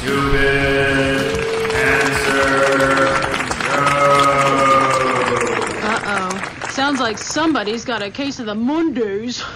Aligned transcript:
Stupid 0.00 1.70
Cancer 1.72 2.78
Show. 3.58 3.88
Uh-oh. 5.82 6.30
Sounds 6.70 7.00
like 7.00 7.18
somebody's 7.18 7.84
got 7.84 8.02
a 8.02 8.10
case 8.10 8.38
of 8.38 8.46
the 8.46 8.54
Mondays. 8.54 9.40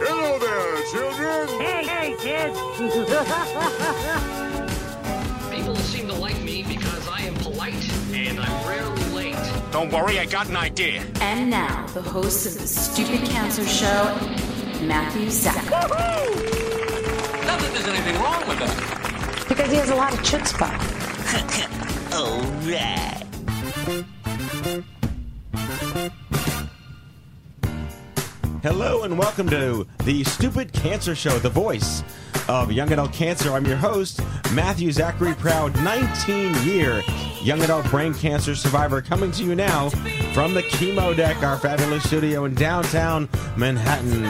Hello 0.00 0.38
there, 0.38 0.82
children. 0.92 1.48
Hey, 1.58 1.86
hey, 1.86 2.14
kids. 2.20 2.58
People 5.50 5.76
seem 5.76 6.08
to 6.08 6.14
like 6.14 6.38
me 6.42 6.62
because 6.62 7.08
I 7.08 7.22
am 7.22 7.34
polite 7.36 7.90
and 8.12 8.38
I'm 8.38 8.68
rarely 8.68 8.90
late. 8.90 8.97
Don't 9.70 9.92
worry, 9.92 10.18
I 10.18 10.24
got 10.24 10.48
an 10.48 10.56
idea. 10.56 11.04
And 11.20 11.50
now, 11.50 11.86
the 11.88 12.00
host 12.00 12.46
of 12.46 12.58
the 12.58 12.66
Stupid 12.66 13.28
Cancer 13.28 13.66
Show, 13.66 14.16
Matthew 14.82 15.28
Zack. 15.28 15.62
Not 15.70 15.90
that 15.90 17.70
there's 17.74 17.86
anything 17.86 18.14
wrong 18.14 18.48
with 18.48 18.58
that. 18.60 19.44
Because 19.46 19.70
he 19.70 19.76
has 19.76 19.90
a 19.90 19.94
lot 19.94 20.14
of 20.14 20.20
chutzpah. 20.20 22.08
Hello 28.62 29.02
and 29.02 29.18
welcome 29.18 29.50
to 29.50 29.86
the 30.04 30.24
Stupid 30.24 30.72
Cancer 30.72 31.14
Show, 31.14 31.38
the 31.38 31.50
voice 31.50 32.02
of 32.48 32.72
young 32.72 32.90
adult 32.90 33.12
cancer. 33.12 33.52
I'm 33.52 33.66
your 33.66 33.76
host, 33.76 34.22
Matthew 34.52 34.92
Zachary 34.92 35.34
Proud, 35.34 35.76
19 35.82 36.54
year 36.66 37.02
young 37.42 37.62
adult 37.62 37.88
brain 37.90 38.14
cancer 38.14 38.54
survivor, 38.54 39.00
coming 39.00 39.30
to 39.32 39.44
you 39.44 39.54
now 39.54 39.88
from 40.32 40.54
the 40.54 40.62
Chemo 40.62 41.16
Deck, 41.16 41.42
our 41.42 41.58
fabulous 41.58 42.04
studio 42.04 42.44
in 42.44 42.54
downtown 42.54 43.28
Manhattan. 43.56 44.22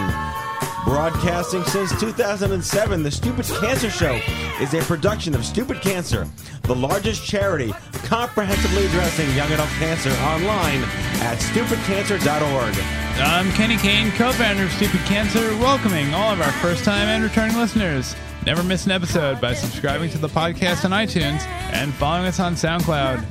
Broadcasting 0.85 1.65
since 1.65 1.99
2007, 2.01 3.03
the 3.03 3.11
Stupid 3.11 3.47
Cancer 3.61 3.91
Show 3.91 4.19
is 4.61 4.73
a 4.75 4.81
production 4.83 5.35
of 5.35 5.45
Stupid 5.45 5.81
Cancer, 5.81 6.27
the 6.63 6.75
largest 6.75 7.27
charity 7.27 7.73
comprehensively 8.05 8.87
addressing 8.87 9.29
young 9.35 9.51
adult 9.53 9.69
cancer 9.71 10.11
online 10.23 10.83
at 11.21 11.39
stupidcancer.org. 11.39 12.75
I'm 13.21 13.51
Kenny 13.53 13.77
Kane, 13.77 14.11
co-founder 14.13 14.65
of 14.65 14.73
Stupid 14.73 15.01
Cancer, 15.01 15.51
welcoming 15.59 16.15
all 16.15 16.33
of 16.33 16.41
our 16.41 16.53
first-time 16.53 17.09
and 17.09 17.23
returning 17.23 17.57
listeners. 17.57 18.15
Never 18.49 18.63
miss 18.63 18.87
an 18.87 18.93
episode 18.93 19.43
by 19.43 19.53
subscribing 19.53 20.09
to 20.09 20.17
the 20.17 20.27
podcast 20.27 20.87
on 20.87 20.93
iTunes 20.93 21.47
and 21.71 21.93
following 21.93 22.25
us 22.25 22.41
on 22.41 22.55
SoundCloud. 22.55 23.23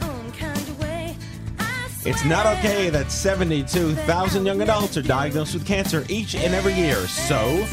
It's 2.05 2.23
not 2.23 2.45
okay 2.57 2.91
that 2.91 3.11
72,000 3.11 4.45
young 4.45 4.61
adults 4.61 4.95
are 4.95 5.01
diagnosed 5.01 5.55
with 5.55 5.65
cancer 5.65 6.05
each 6.07 6.35
and 6.35 6.53
every 6.53 6.73
year. 6.73 6.97
So, 7.07 7.65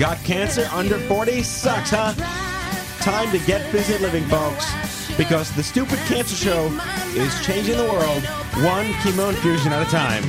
got 0.00 0.18
cancer 0.24 0.66
under 0.72 0.98
40 0.98 1.44
sucks, 1.44 1.90
huh? 1.90 2.12
Time 3.04 3.30
to 3.30 3.38
get 3.46 3.70
busy 3.70 3.96
living, 3.98 4.24
folks. 4.24 4.68
Because 5.16 5.54
the 5.54 5.62
Stupid 5.62 6.00
Cancer 6.08 6.34
Show 6.34 6.66
is 7.10 7.46
changing 7.46 7.76
the 7.76 7.84
world 7.84 8.24
one 8.64 8.86
chemo 8.94 9.28
infusion 9.28 9.72
at 9.72 9.86
a 9.86 9.90
time. 9.92 10.24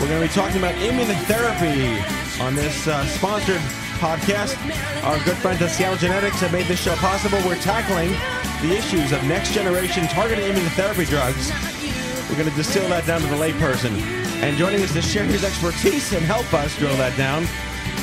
We're 0.00 0.06
going 0.06 0.22
to 0.22 0.28
be 0.28 0.32
talking 0.32 0.58
about 0.58 0.76
immunotherapy 0.76 2.40
on 2.40 2.54
this 2.54 2.86
uh, 2.86 3.04
sponsored 3.06 3.60
podcast. 3.96 4.56
Our 5.04 5.22
good 5.24 5.36
friends 5.38 5.62
at 5.62 5.70
Seattle 5.70 5.96
Genetics 5.96 6.40
have 6.40 6.52
made 6.52 6.66
this 6.66 6.80
show 6.80 6.94
possible. 6.96 7.38
We're 7.46 7.56
tackling 7.56 8.10
the 8.62 8.76
issues 8.76 9.12
of 9.12 9.22
next 9.24 9.52
generation 9.52 10.06
targeted 10.08 10.44
immunotherapy 10.44 11.06
drugs. 11.08 11.50
We're 12.28 12.36
going 12.36 12.50
to 12.50 12.56
distill 12.56 12.88
that 12.88 13.06
down 13.06 13.20
to 13.20 13.26
the 13.26 13.36
layperson. 13.36 14.00
And 14.42 14.56
joining 14.56 14.82
us 14.82 14.92
to 14.92 15.02
share 15.02 15.24
his 15.24 15.44
expertise 15.44 16.12
and 16.12 16.24
help 16.24 16.52
us 16.52 16.76
drill 16.78 16.96
that 16.96 17.16
down 17.16 17.46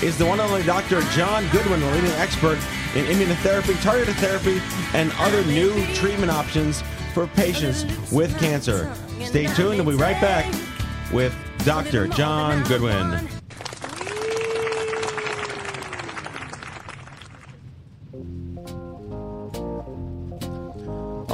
is 0.01 0.17
the 0.17 0.25
one 0.25 0.39
and 0.39 0.49
only 0.49 0.63
Dr. 0.63 1.01
John 1.11 1.43
Godwin, 1.53 1.79
the 1.79 1.91
leading 1.91 2.11
expert 2.11 2.57
in 2.95 3.05
immunotherapy, 3.05 3.81
targeted 3.81 4.15
therapy, 4.15 4.61
and 4.93 5.11
other 5.17 5.43
new 5.45 5.85
treatment 5.93 6.31
options 6.31 6.83
for 7.13 7.27
patients 7.27 7.85
with 8.11 8.37
cancer. 8.39 8.93
Stay 9.21 9.45
tuned, 9.47 9.79
and 9.79 9.85
we'll 9.87 9.97
be 9.97 10.01
right 10.01 10.19
back 10.19 10.53
with 11.11 11.35
Dr. 11.65 12.07
John 12.07 12.63
Godwin. 12.63 13.32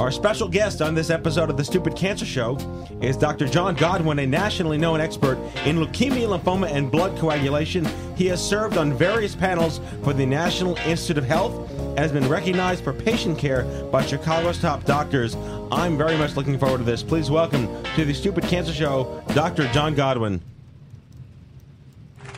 Our 0.00 0.10
special 0.10 0.48
guest 0.48 0.80
on 0.80 0.94
this 0.94 1.10
episode 1.10 1.50
of 1.50 1.58
the 1.58 1.64
Stupid 1.64 1.94
Cancer 1.94 2.24
Show 2.24 2.56
is 3.02 3.18
Dr. 3.18 3.46
John 3.46 3.74
Godwin, 3.74 4.18
a 4.18 4.26
nationally 4.26 4.78
known 4.78 4.98
expert 4.98 5.36
in 5.66 5.76
leukemia, 5.76 6.26
lymphoma, 6.26 6.72
and 6.72 6.90
blood 6.90 7.18
coagulation. 7.18 7.86
He 8.16 8.24
has 8.28 8.42
served 8.42 8.78
on 8.78 8.94
various 8.94 9.34
panels 9.34 9.78
for 10.02 10.14
the 10.14 10.24
National 10.24 10.74
Institute 10.86 11.18
of 11.18 11.24
Health 11.26 11.70
and 11.78 11.98
has 11.98 12.12
been 12.12 12.26
recognized 12.30 12.82
for 12.82 12.94
patient 12.94 13.36
care 13.36 13.64
by 13.92 14.02
Chicago's 14.02 14.58
top 14.58 14.84
doctors. 14.84 15.36
I'm 15.70 15.98
very 15.98 16.16
much 16.16 16.34
looking 16.34 16.58
forward 16.58 16.78
to 16.78 16.84
this. 16.84 17.02
Please 17.02 17.30
welcome 17.30 17.68
to 17.94 18.06
the 18.06 18.14
Stupid 18.14 18.44
Cancer 18.44 18.72
Show, 18.72 19.22
Dr. 19.34 19.70
John 19.70 19.94
Godwin. 19.94 20.40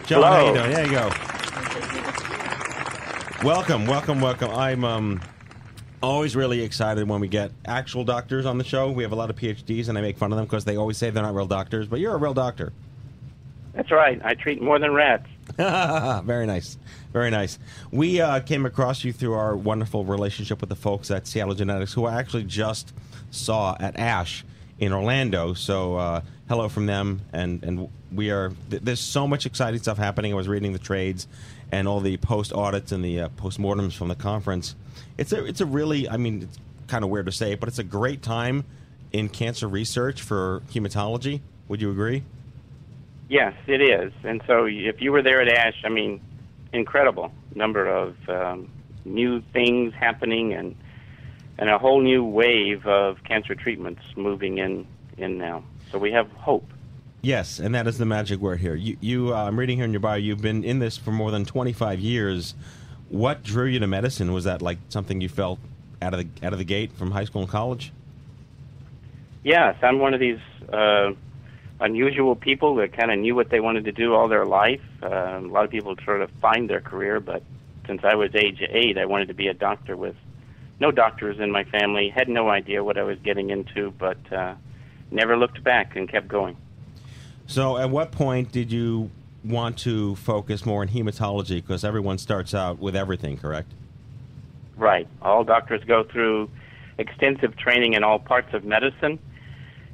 John, 0.06 0.25
how 0.25 0.41
you 0.41 0.47
Hello. 0.47 0.55
doing? 0.62 0.72
There 0.72 0.84
you 0.84 0.91
go. 0.91 1.11
Welcome, 3.45 3.87
welcome, 3.87 4.21
welcome. 4.21 4.51
I'm 4.51 4.84
um, 4.84 5.21
always 6.03 6.35
really 6.35 6.63
excited 6.63 7.09
when 7.09 7.21
we 7.21 7.29
get 7.29 7.53
actual 7.65 8.05
doctors 8.05 8.45
on 8.45 8.59
the 8.59 8.65
show. 8.65 8.91
We 8.91 9.03
have 9.03 9.13
a 9.13 9.17
lot 9.17 9.31
of 9.31 9.37
PhDs, 9.37 9.89
and 9.89 9.97
I 9.97 10.01
make 10.01 10.19
fun 10.19 10.33
of 10.33 10.37
them 10.37 10.47
because 10.47 10.65
they 10.65 10.77
always 10.77 10.97
say 10.97 11.11
they're 11.11 11.23
not 11.23 11.35
real 11.35 11.47
doctors, 11.47 11.87
but 11.87 12.01
you're 12.01 12.15
a 12.15 12.19
real 12.19 12.35
doctor. 12.35 12.73
That's 13.75 13.91
right. 13.91 14.21
I 14.23 14.35
treat 14.35 14.61
more 14.61 14.79
than 14.79 14.93
rats. 14.93 15.27
very 15.57 16.47
nice. 16.47 16.77
Very 17.13 17.31
nice. 17.31 17.59
We 17.91 18.21
uh, 18.21 18.41
came 18.41 18.67
across 18.67 19.03
you 19.05 19.13
through 19.13 19.35
our 19.35 19.57
wonderful 19.57 20.05
relationship 20.05 20.61
with 20.61 20.69
the 20.69 20.77
folks 20.77 21.11
at 21.11 21.27
Seattle 21.27 21.55
Genetics, 21.55 21.93
who 21.95 22.05
I 22.05 22.19
actually 22.19 22.45
just 22.45 22.93
saw 23.31 23.77
at 23.81 23.99
ASH 23.99 24.45
in 24.79 24.93
Orlando. 24.93 25.55
So, 25.55 25.97
uh, 25.97 26.21
hello 26.49 26.69
from 26.69 26.87
them. 26.87 27.23
And, 27.33 27.63
and 27.65 27.89
we 28.13 28.31
are, 28.31 28.53
th- 28.71 28.83
there's 28.83 29.01
so 29.01 29.27
much 29.27 29.47
exciting 29.47 29.81
stuff 29.81 29.97
happening. 29.97 30.33
I 30.33 30.37
was 30.37 30.49
reading 30.49 30.73
the 30.73 30.79
trades 30.79 31.29
and 31.71 31.89
all 31.89 32.01
the 32.01 32.19
post 32.19 32.53
audits 32.53 32.93
and 32.93 33.03
the 33.03 33.23
uh, 33.23 33.29
postmortems 33.31 33.95
from 33.95 34.09
the 34.09 34.15
conference. 34.15 34.75
It's 35.19 35.33
a, 35.33 35.45
it's 35.45 35.61
a 35.61 35.67
really, 35.67 36.09
I 36.09 36.17
mean, 36.17 36.43
it's 36.43 36.59
kind 36.87 37.05
of 37.05 37.11
weird 37.11 37.27
to 37.27 37.33
say 37.33 37.53
it, 37.53 37.61
but 37.61 37.69
it's 37.69 37.79
a 37.79 37.85
great 37.85 38.23
time 38.23 38.65
in 39.13 39.29
cancer 39.29 39.69
research 39.69 40.23
for 40.23 40.63
hematology. 40.73 41.41
Would 41.69 41.81
you 41.81 41.91
agree? 41.91 42.25
Yes, 43.29 43.55
it 43.67 43.81
is. 43.81 44.13
And 44.25 44.43
so 44.47 44.67
if 44.67 45.01
you 45.01 45.13
were 45.13 45.23
there 45.23 45.41
at 45.41 45.49
ASH, 45.49 45.83
I 45.85 45.89
mean, 45.89 46.21
incredible 46.73 47.33
number 47.55 47.87
of 47.87 48.17
um, 48.29 48.71
new 49.05 49.41
things 49.53 49.93
happening 49.95 50.53
and 50.53 50.77
and 51.59 51.69
a 51.69 51.79
whole 51.79 52.01
new 52.01 52.25
wave 52.25 52.87
of 52.87 53.23
cancer 53.25 53.55
treatments 53.55 54.03
moving 54.17 54.59
in 54.59 54.87
in 55.19 55.39
now. 55.39 55.63
So 55.91 55.99
we 55.99 56.11
have 56.13 56.31
hope. 56.33 56.67
Yes, 57.21 57.61
and 57.61 57.75
that 57.75 57.87
is 57.87 57.99
the 57.99 58.07
magic 58.07 58.41
word 58.41 58.59
here. 58.59 58.75
You, 58.75 58.97
you 59.01 59.34
uh, 59.34 59.45
I'm 59.45 59.59
reading 59.59 59.77
here 59.77 59.84
in 59.84 59.93
your 59.93 60.01
bio. 60.01 60.17
You've 60.17 60.43
been 60.43 60.65
in 60.65 60.78
this 60.81 60.97
for 60.97 61.13
more 61.13 61.31
than 61.31 61.45
25 61.45 62.01
years. 62.01 62.55
What 63.12 63.42
drew 63.42 63.66
you 63.66 63.78
to 63.78 63.86
medicine? 63.86 64.32
Was 64.32 64.44
that 64.44 64.62
like 64.62 64.78
something 64.88 65.20
you 65.20 65.28
felt 65.28 65.59
out 66.00 66.14
of 66.14 66.20
the 66.20 66.47
out 66.47 66.54
of 66.54 66.59
the 66.59 66.64
gate 66.64 66.92
from 66.92 67.10
high 67.10 67.26
school 67.26 67.42
and 67.42 67.50
college? 67.50 67.92
Yes, 69.44 69.76
I'm 69.82 69.98
one 69.98 70.14
of 70.14 70.20
these 70.20 70.38
uh, 70.72 71.12
unusual 71.78 72.34
people 72.34 72.76
that 72.76 72.97
kind 72.97 73.10
of 73.10 73.18
knew 73.18 73.34
what 73.34 73.50
they 73.50 73.60
wanted 73.60 73.84
to 73.84 73.92
do 73.92 74.14
all 74.14 74.28
their 74.28 74.47
life. 74.47 74.80
Uh, 75.03 75.09
a 75.09 75.41
lot 75.41 75.62
of 75.62 75.70
people 75.70 75.94
sort 76.06 76.22
of 76.22 76.30
find 76.41 76.70
their 76.70 76.80
career, 76.80 77.20
but 77.20 77.42
since 77.86 78.00
I 78.03 78.14
was 78.14 78.34
age 78.34 78.62
eight, 78.66 78.97
I 78.97 79.04
wanted 79.04 79.28
to 79.28 79.34
be 79.34 79.48
a 79.48 79.54
doctor 79.54 79.94
with 79.94 80.16
no 80.80 80.91
doctors 80.91 81.38
in 81.38 81.53
my 81.53 81.64
family. 81.64 82.09
Had 82.09 82.30
no 82.30 82.48
idea 82.48 82.82
what 82.82 82.97
I 82.97 83.03
was 83.03 83.18
getting 83.18 83.50
into, 83.50 83.91
but 83.91 84.32
uh, 84.32 84.54
never 85.10 85.36
looked 85.36 85.62
back 85.62 85.97
and 85.97 86.09
kept 86.09 86.28
going. 86.28 86.56
So, 87.47 87.76
at 87.76 87.91
what 87.91 88.10
point 88.10 88.53
did 88.53 88.72
you 88.72 89.10
want 89.44 89.78
to 89.78 90.16
focus 90.16 90.65
more 90.65 90.83
on 90.83 90.89
hematology? 90.89 91.56
Because 91.56 91.84
everyone 91.84 92.18
starts 92.18 92.54
out 92.54 92.78
with 92.78 92.97
everything, 92.97 93.36
correct? 93.36 93.72
Right. 94.77 95.06
All 95.21 95.44
doctors 95.44 95.83
go 95.84 96.04
through 96.04 96.50
extensive 96.98 97.56
training 97.56 97.94
in 97.94 98.04
all 98.04 98.18
parts 98.18 98.53
of 98.54 98.65
medicine, 98.65 99.18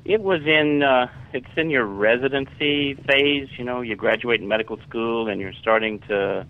It 0.04 0.20
was 0.20 0.40
in 0.46 0.82
uh, 0.82 1.08
it's 1.32 1.54
in 1.56 1.70
your 1.70 1.84
residency 1.84 2.94
phase. 2.94 3.48
You 3.58 3.64
know, 3.64 3.80
you 3.82 3.96
graduate 3.96 4.40
in 4.40 4.48
medical 4.48 4.78
school 4.88 5.28
and 5.28 5.40
you're 5.40 5.52
starting 5.52 6.00
to 6.08 6.46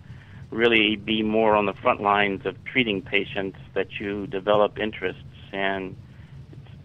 really 0.51 0.95
be 0.95 1.21
more 1.21 1.55
on 1.55 1.65
the 1.65 1.73
front 1.73 2.01
lines 2.01 2.45
of 2.45 2.55
treating 2.65 3.01
patients 3.01 3.57
that 3.75 3.99
you 3.99 4.25
develop 4.27 4.79
interests 4.79 5.21
and 5.51 5.95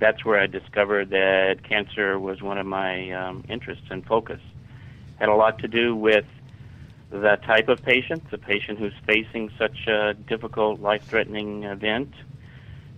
that's 0.00 0.25
where 0.25 0.38
I 0.38 0.46
discovered 0.46 1.10
that 1.10 1.60
cancer 1.67 2.19
was 2.19 2.43
one 2.43 2.58
of 2.58 2.67
my 2.67 3.10
um, 3.12 3.44
interests 3.49 3.87
and 3.90 4.05
focus. 4.05 4.40
Had 5.19 5.28
a 5.28 5.34
lot 5.34 5.58
to 5.61 5.69
do 5.69 5.94
with 5.94 6.25
the 7.11 7.37
type 7.46 7.69
of 7.69 7.82
patient, 7.82 8.31
the 8.31 8.38
patient 8.38 8.78
who's 8.78 8.94
facing 9.06 9.50
such 9.56 9.87
a 9.87 10.14
difficult, 10.14 10.81
life-threatening 10.81 11.64
event, 11.64 12.12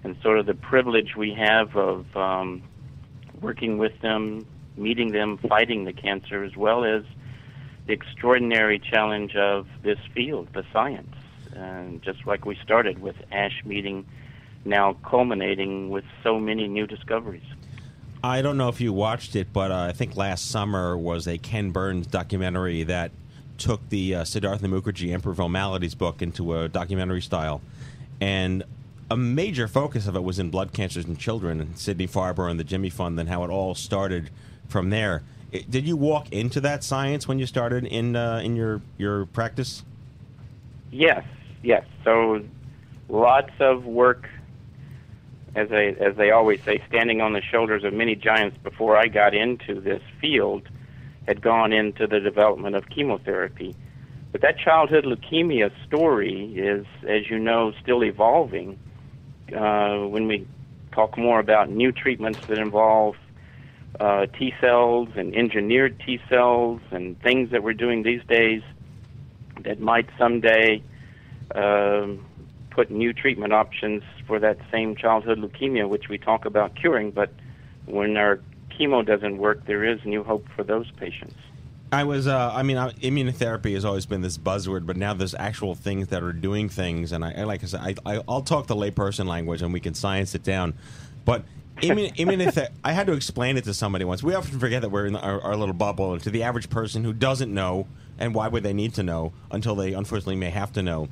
and 0.04 0.16
sort 0.22 0.38
of 0.38 0.46
the 0.46 0.54
privilege 0.54 1.16
we 1.16 1.34
have 1.34 1.76
of 1.76 2.16
um, 2.16 2.62
working 3.40 3.76
with 3.76 4.00
them, 4.00 4.46
meeting 4.76 5.12
them, 5.12 5.36
fighting 5.36 5.84
the 5.84 5.92
cancer, 5.92 6.44
as 6.44 6.56
well 6.56 6.84
as 6.84 7.02
the 7.86 7.92
extraordinary 7.92 8.78
challenge 8.78 9.36
of 9.36 9.66
this 9.82 9.98
field, 10.14 10.48
the 10.54 10.64
science. 10.72 11.14
And 11.54 12.02
just 12.02 12.26
like 12.26 12.44
we 12.44 12.56
started 12.62 13.00
with 13.00 13.16
ASH 13.32 13.64
meeting, 13.64 14.06
now 14.64 14.94
culminating 15.04 15.90
with 15.90 16.04
so 16.22 16.38
many 16.40 16.68
new 16.68 16.86
discoveries. 16.86 17.44
I 18.26 18.42
don't 18.42 18.56
know 18.56 18.68
if 18.68 18.80
you 18.80 18.92
watched 18.92 19.36
it, 19.36 19.52
but 19.52 19.70
uh, 19.70 19.82
I 19.82 19.92
think 19.92 20.16
last 20.16 20.50
summer 20.50 20.98
was 20.98 21.28
a 21.28 21.38
Ken 21.38 21.70
Burns 21.70 22.08
documentary 22.08 22.82
that 22.82 23.12
took 23.56 23.88
the 23.88 24.16
uh, 24.16 24.24
Siddhartha 24.24 24.66
Mukherjee 24.66 25.12
Emperor 25.12 25.48
Maladies 25.48 25.94
book 25.94 26.20
into 26.20 26.56
a 26.56 26.68
documentary 26.68 27.22
style. 27.22 27.60
And 28.20 28.64
a 29.12 29.16
major 29.16 29.68
focus 29.68 30.08
of 30.08 30.16
it 30.16 30.24
was 30.24 30.40
in 30.40 30.50
blood 30.50 30.72
cancers 30.72 31.04
in 31.04 31.16
children, 31.16 31.60
and 31.60 31.78
Sidney 31.78 32.08
Farber 32.08 32.50
and 32.50 32.58
the 32.58 32.64
Jimmy 32.64 32.90
Fund, 32.90 33.20
and 33.20 33.28
how 33.28 33.44
it 33.44 33.50
all 33.50 33.76
started 33.76 34.30
from 34.68 34.90
there. 34.90 35.22
It, 35.52 35.70
did 35.70 35.86
you 35.86 35.96
walk 35.96 36.32
into 36.32 36.60
that 36.62 36.82
science 36.82 37.28
when 37.28 37.38
you 37.38 37.46
started 37.46 37.84
in 37.86 38.16
uh, 38.16 38.40
in 38.42 38.56
your 38.56 38.82
your 38.98 39.26
practice? 39.26 39.84
Yes, 40.90 41.22
yes. 41.62 41.84
So 42.02 42.42
lots 43.08 43.52
of 43.60 43.84
work, 43.84 44.28
as 45.56 45.68
as 45.72 46.16
they 46.16 46.30
always 46.30 46.60
say, 46.64 46.82
standing 46.86 47.20
on 47.20 47.32
the 47.32 47.40
shoulders 47.40 47.82
of 47.82 47.92
many 47.92 48.14
giants. 48.14 48.56
Before 48.62 48.96
I 48.96 49.06
got 49.08 49.34
into 49.34 49.80
this 49.80 50.02
field, 50.20 50.68
had 51.26 51.40
gone 51.40 51.72
into 51.72 52.06
the 52.06 52.20
development 52.20 52.76
of 52.76 52.88
chemotherapy. 52.88 53.74
But 54.32 54.42
that 54.42 54.58
childhood 54.58 55.06
leukemia 55.06 55.70
story 55.86 56.54
is, 56.56 56.84
as 57.08 57.30
you 57.30 57.38
know, 57.38 57.72
still 57.82 58.04
evolving. 58.04 58.78
Uh, 59.56 59.98
when 60.08 60.26
we 60.26 60.46
talk 60.92 61.16
more 61.16 61.40
about 61.40 61.70
new 61.70 61.90
treatments 61.90 62.40
that 62.48 62.58
involve 62.58 63.14
uh, 63.98 64.26
T 64.38 64.52
cells 64.60 65.08
and 65.16 65.34
engineered 65.34 65.98
T 66.04 66.20
cells 66.28 66.80
and 66.90 67.18
things 67.22 67.50
that 67.50 67.62
we're 67.62 67.72
doing 67.72 68.02
these 68.02 68.22
days 68.28 68.62
that 69.64 69.80
might 69.80 70.08
someday 70.18 70.82
um, 71.54 72.24
put 72.76 72.90
new 72.90 73.12
treatment 73.14 73.54
options 73.54 74.02
for 74.26 74.38
that 74.38 74.58
same 74.70 74.94
childhood 74.94 75.38
leukemia, 75.38 75.88
which 75.88 76.08
we 76.10 76.18
talk 76.18 76.44
about 76.44 76.76
curing. 76.76 77.10
But 77.10 77.30
when 77.86 78.18
our 78.18 78.38
chemo 78.70 79.04
doesn't 79.04 79.38
work, 79.38 79.66
there 79.66 79.82
is 79.82 79.98
new 80.04 80.22
hope 80.22 80.46
for 80.54 80.62
those 80.62 80.88
patients. 80.92 81.34
I 81.90 82.04
was, 82.04 82.26
uh, 82.26 82.52
I 82.54 82.62
mean, 82.62 82.76
immunotherapy 82.76 83.72
has 83.72 83.84
always 83.84 84.04
been 84.04 84.20
this 84.20 84.36
buzzword, 84.36 84.84
but 84.84 84.96
now 84.96 85.14
there's 85.14 85.34
actual 85.34 85.74
things 85.74 86.08
that 86.08 86.22
are 86.22 86.32
doing 86.34 86.68
things. 86.68 87.12
And 87.12 87.24
I, 87.24 87.44
like 87.44 87.62
I 87.62 87.66
said, 87.66 87.80
I, 87.80 87.94
I, 88.04 88.22
I'll 88.28 88.42
talk 88.42 88.66
the 88.66 88.76
layperson 88.76 89.26
language 89.26 89.62
and 89.62 89.72
we 89.72 89.80
can 89.80 89.94
science 89.94 90.34
it 90.34 90.42
down. 90.42 90.74
But 91.24 91.44
immun, 91.78 92.14
immunotherapy, 92.16 92.68
I 92.84 92.92
had 92.92 93.06
to 93.06 93.14
explain 93.14 93.56
it 93.56 93.64
to 93.64 93.72
somebody 93.72 94.04
once. 94.04 94.22
We 94.22 94.34
often 94.34 94.58
forget 94.58 94.82
that 94.82 94.90
we're 94.90 95.06
in 95.06 95.16
our, 95.16 95.40
our 95.40 95.56
little 95.56 95.74
bubble. 95.74 96.12
And 96.12 96.22
to 96.24 96.30
the 96.30 96.42
average 96.42 96.68
person 96.68 97.04
who 97.04 97.14
doesn't 97.14 97.54
know, 97.54 97.86
and 98.18 98.34
why 98.34 98.48
would 98.48 98.64
they 98.64 98.74
need 98.74 98.92
to 98.94 99.02
know 99.02 99.32
until 99.50 99.76
they 99.76 99.94
unfortunately 99.94 100.36
may 100.36 100.50
have 100.50 100.72
to 100.72 100.82
know, 100.82 101.08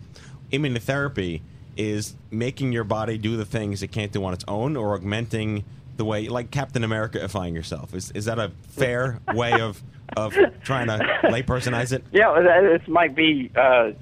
immunotherapy 0.53 1.41
is 1.77 2.15
making 2.31 2.73
your 2.73 2.85
body 2.85 3.19
do 3.19 3.37
the 3.37 3.45
things 3.45 3.83
it 3.83 3.89
can't 3.89 4.13
do 4.13 4.25
on 4.25 4.33
its 4.33 4.45
own 4.47 4.77
or 4.77 4.95
augmenting 4.95 5.65
the 5.97 6.05
way, 6.05 6.29
like 6.29 6.51
Captain 6.51 6.83
America-ifying 6.83 7.55
yourself. 7.55 7.95
Is, 7.95 8.11
is 8.13 8.25
that 8.25 8.39
a 8.39 8.53
fair 8.69 9.21
way 9.33 9.61
of 9.61 9.83
of 10.17 10.35
trying 10.63 10.87
to 10.89 10.99
laypersonize 11.25 11.93
it? 11.93 12.05
Yeah, 12.13 12.41
this 12.61 12.87
might 12.89 13.15
be. 13.15 13.51
Uh, 13.57 13.93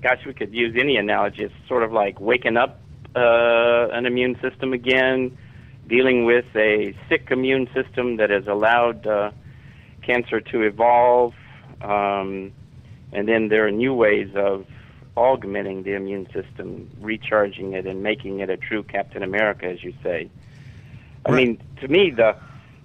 gosh, 0.00 0.24
we 0.24 0.32
could 0.32 0.54
use 0.54 0.74
any 0.78 0.96
analogy. 0.96 1.44
It's 1.44 1.54
sort 1.68 1.82
of 1.82 1.92
like 1.92 2.20
waking 2.20 2.56
up 2.56 2.80
uh, 3.14 3.88
an 3.92 4.06
immune 4.06 4.38
system 4.40 4.72
again, 4.72 5.36
dealing 5.86 6.24
with 6.24 6.46
a 6.54 6.96
sick 7.08 7.28
immune 7.30 7.68
system 7.74 8.16
that 8.16 8.30
has 8.30 8.46
allowed 8.46 9.06
uh, 9.06 9.30
cancer 10.02 10.40
to 10.40 10.62
evolve, 10.62 11.34
um, 11.82 12.52
and 13.12 13.28
then 13.28 13.48
there 13.48 13.66
are 13.66 13.70
new 13.70 13.92
ways 13.92 14.30
of 14.34 14.66
augmenting 15.18 15.82
the 15.82 15.94
immune 15.94 16.26
system, 16.32 16.88
recharging 17.00 17.72
it, 17.72 17.86
and 17.86 18.02
making 18.02 18.38
it 18.38 18.48
a 18.48 18.56
true 18.56 18.84
Captain 18.84 19.22
America, 19.22 19.66
as 19.66 19.82
you 19.82 19.92
say. 20.02 20.30
I 21.26 21.32
mean, 21.32 21.60
to 21.80 21.88
me, 21.88 22.10
the 22.10 22.36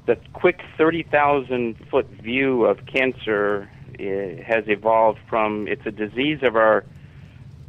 the 0.06 0.18
quick 0.34 0.62
30,000 0.78 1.78
foot 1.90 2.08
view 2.08 2.66
of 2.66 2.86
cancer 2.86 3.70
uh, 3.98 4.44
has 4.44 4.66
evolved 4.68 5.20
from 5.30 5.66
it's 5.68 5.86
a 5.86 5.92
disease 5.92 6.40
of 6.42 6.58
our 6.58 6.84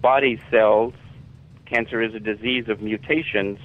body 0.01 0.41
cells. 0.51 0.95
Cancer 1.67 2.03
is 2.03 2.15
a 2.15 2.21
disease 2.21 2.69
of 2.69 2.81
mutations. 2.81 3.59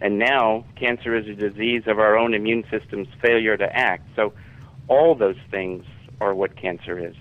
And 0.00 0.18
now 0.18 0.66
cancer 0.76 1.16
is 1.16 1.26
a 1.26 1.34
disease 1.34 1.84
of 1.86 1.98
our 1.98 2.18
own 2.18 2.34
immune 2.34 2.64
system's 2.70 3.08
failure 3.22 3.56
to 3.56 3.76
act. 3.76 4.06
So 4.14 4.34
all 4.88 5.14
those 5.14 5.38
things 5.50 5.86
are 6.20 6.34
what 6.34 6.54
cancer 6.56 6.98
is. 6.98 7.16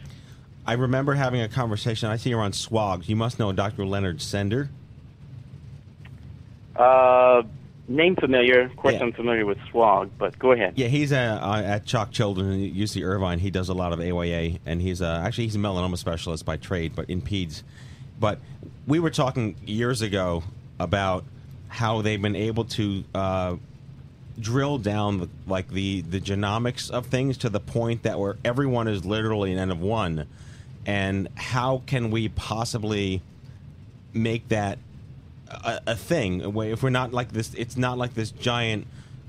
I 0.68 0.74
remember 0.74 1.14
having 1.14 1.42
a 1.42 1.48
conversation. 1.48 2.10
I 2.10 2.18
see 2.18 2.32
you're 2.32 2.42
on 2.42 2.52
SWOG. 2.52 3.08
You 3.08 3.16
must 3.16 3.38
know 3.40 3.52
Dr. 3.52 3.86
Leonard 3.86 4.22
Sender. 4.22 4.70
Uh, 6.76 7.44
name 7.88 8.16
familiar. 8.16 8.62
Of 8.62 8.76
course, 8.76 8.96
Yeah. 8.96 9.04
I'm 9.04 9.14
familiar 9.14 9.46
with 9.46 9.58
SWOG, 9.72 10.10
but 10.18 10.38
go 10.40 10.52
ahead. 10.52 10.74
Yeah, 10.76 10.88
he's 10.88 11.14
uh, 11.14 11.40
uh, 11.42 11.62
at 11.64 11.86
CHOC 11.86 12.12
Children 12.12 12.74
UC 12.74 13.06
Irvine. 13.06 13.40
He 13.40 13.52
does 13.52 13.70
a 13.70 13.74
lot 13.74 13.94
of 13.94 14.02
AYA, 14.02 14.60
and 14.66 14.82
he's 14.82 15.02
uh, 15.02 15.22
actually 15.24 15.46
he's 15.46 15.56
a 15.56 15.60
melanoma 15.60 15.98
specialist 15.98 16.46
by 16.46 16.58
trade, 16.58 16.94
but 16.96 17.10
in 17.10 17.22
peds. 17.22 17.64
But 18.20 18.40
we 18.88 19.00
were 19.00 19.12
talking 19.12 19.56
years 19.66 20.02
ago 20.02 20.44
about 20.80 21.26
how 21.68 22.02
they've 22.02 22.22
been 22.22 22.36
able 22.36 22.66
to 22.66 23.04
uh, 23.14 23.56
drill 24.40 24.78
down 24.78 25.20
the, 25.20 25.30
like 25.48 25.70
the 25.70 26.02
the 26.02 26.20
genomics 26.20 26.90
of 26.90 27.06
things 27.08 27.38
to 27.40 27.50
the 27.50 27.60
point 27.60 28.04
that 28.04 28.20
where 28.20 28.38
everyone 28.44 28.88
is 28.88 29.06
literally 29.06 29.52
an 29.54 29.60
N 29.60 29.72
of 29.72 29.80
one, 29.80 30.26
and 30.86 31.28
how 31.36 31.82
can 31.86 32.12
we 32.12 32.30
possibly 32.30 33.22
make 34.14 34.48
that 34.50 34.80
a, 35.50 35.82
a 35.88 35.96
thing. 35.96 36.42
If 36.42 36.84
we're 36.84 36.90
not 36.90 37.14
like 37.14 37.32
this, 37.32 37.54
it's 37.54 37.78
not 37.78 37.98
like 37.98 38.14
this 38.14 38.32
giant, 38.32 38.88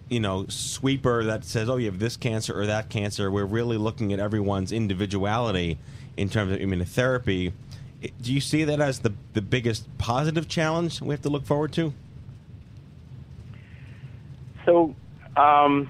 you 0.08 0.20
know, 0.20 0.46
sweeper 0.48 1.24
that 1.24 1.44
says, 1.44 1.68
"Oh, 1.68 1.76
you 1.76 1.86
have 1.86 1.98
this 1.98 2.16
cancer 2.16 2.58
or 2.58 2.66
that 2.66 2.88
cancer." 2.88 3.30
We're 3.30 3.44
really 3.44 3.76
looking 3.76 4.12
at 4.12 4.18
everyone's 4.18 4.72
individuality 4.72 5.78
in 6.16 6.28
terms 6.28 6.52
of 6.52 6.58
immunotherapy. 6.58 7.52
Do 8.22 8.32
you 8.32 8.40
see 8.40 8.64
that 8.64 8.80
as 8.80 9.00
the 9.00 9.12
the 9.34 9.42
biggest 9.42 9.86
positive 9.98 10.48
challenge 10.48 11.00
we 11.00 11.14
have 11.14 11.22
to 11.22 11.30
look 11.30 11.44
forward 11.44 11.72
to? 11.74 11.92
So, 14.64 14.94
um, 15.36 15.88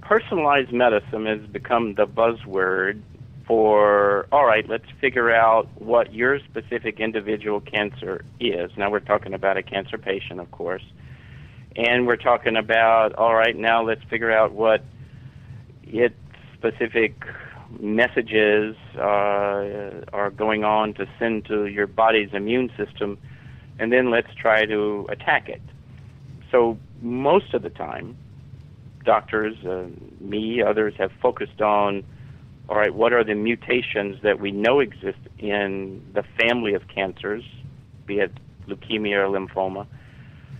personalized 0.00 0.72
medicine 0.72 1.26
has 1.26 1.40
become 1.40 1.94
the 1.94 2.06
buzzword 2.06 3.02
for, 3.46 4.26
all 4.32 4.44
right, 4.44 4.68
let's 4.68 4.86
figure 5.00 5.32
out 5.32 5.68
what 5.80 6.12
your 6.12 6.40
specific 6.40 6.98
individual 7.00 7.60
cancer 7.60 8.24
is. 8.40 8.70
Now, 8.76 8.90
we're 8.90 9.00
talking 9.00 9.34
about 9.34 9.56
a 9.56 9.62
cancer 9.62 9.98
patient, 9.98 10.40
of 10.40 10.50
course. 10.50 10.82
And 11.76 12.06
we're 12.06 12.16
talking 12.16 12.56
about, 12.56 13.14
all 13.14 13.34
right, 13.34 13.56
now 13.56 13.84
let's 13.84 14.02
figure 14.10 14.32
out 14.32 14.52
what 14.52 14.82
its 15.84 16.16
specific 16.54 17.22
messages 17.78 18.76
uh, 18.96 20.04
are 20.12 20.30
going 20.34 20.64
on 20.64 20.94
to 20.94 21.06
send 21.18 21.44
to 21.46 21.66
your 21.66 21.86
body's 21.86 22.30
immune 22.32 22.70
system, 22.76 23.18
and 23.78 23.92
then 23.92 24.10
let's 24.10 24.32
try 24.34 24.64
to 24.64 25.06
attack 25.10 25.48
it. 25.48 25.60
So 26.50 26.78
most 27.02 27.54
of 27.54 27.62
the 27.62 27.70
time, 27.70 28.16
doctors, 29.04 29.56
uh, 29.64 29.86
me, 30.20 30.62
others 30.62 30.94
have 30.98 31.12
focused 31.20 31.60
on, 31.60 32.04
all 32.68 32.76
right, 32.76 32.94
what 32.94 33.12
are 33.12 33.22
the 33.22 33.34
mutations 33.34 34.22
that 34.22 34.40
we 34.40 34.50
know 34.50 34.80
exist 34.80 35.18
in 35.38 36.04
the 36.14 36.24
family 36.38 36.74
of 36.74 36.88
cancers, 36.88 37.44
be 38.06 38.18
it 38.18 38.32
leukemia 38.66 39.16
or 39.16 39.28
lymphoma, 39.28 39.86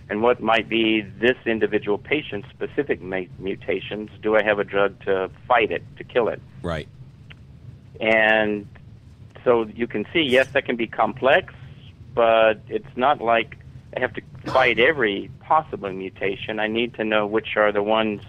and 0.09 0.21
what 0.21 0.41
might 0.41 0.69
be 0.69 1.01
this 1.01 1.35
individual 1.45 1.97
patient's 1.97 2.47
specific 2.49 3.01
mutations? 3.01 4.09
Do 4.21 4.37
I 4.37 4.43
have 4.43 4.59
a 4.59 4.63
drug 4.63 5.03
to 5.03 5.29
fight 5.47 5.71
it, 5.71 5.83
to 5.97 6.03
kill 6.05 6.29
it? 6.29 6.41
Right. 6.63 6.87
And 7.99 8.67
so 9.43 9.65
you 9.65 9.87
can 9.87 10.05
see, 10.13 10.21
yes, 10.21 10.47
that 10.53 10.65
can 10.65 10.77
be 10.77 10.87
complex, 10.87 11.53
but 12.15 12.61
it's 12.69 12.95
not 12.95 13.21
like 13.21 13.57
I 13.95 13.99
have 13.99 14.13
to 14.13 14.21
fight 14.45 14.79
every 14.79 15.29
possible 15.41 15.91
mutation, 15.91 16.59
I 16.59 16.67
need 16.67 16.93
to 16.95 17.03
know 17.03 17.27
which 17.27 17.57
are 17.57 17.71
the 17.71 17.83
ones 17.83 18.21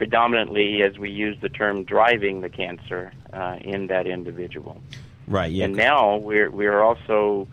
predominantly, 0.00 0.82
as 0.82 0.96
we 0.96 1.10
use 1.10 1.36
the 1.42 1.48
term, 1.50 1.84
driving 1.84 2.40
the 2.40 2.48
cancer 2.48 3.12
uh, 3.34 3.58
in 3.60 3.88
that 3.88 4.06
individual. 4.06 4.80
Right. 5.28 5.52
Yeah. 5.52 5.66
And 5.66 5.76
now 5.76 6.16
we're 6.16 6.50
we're 6.50 6.82
also 6.82 7.46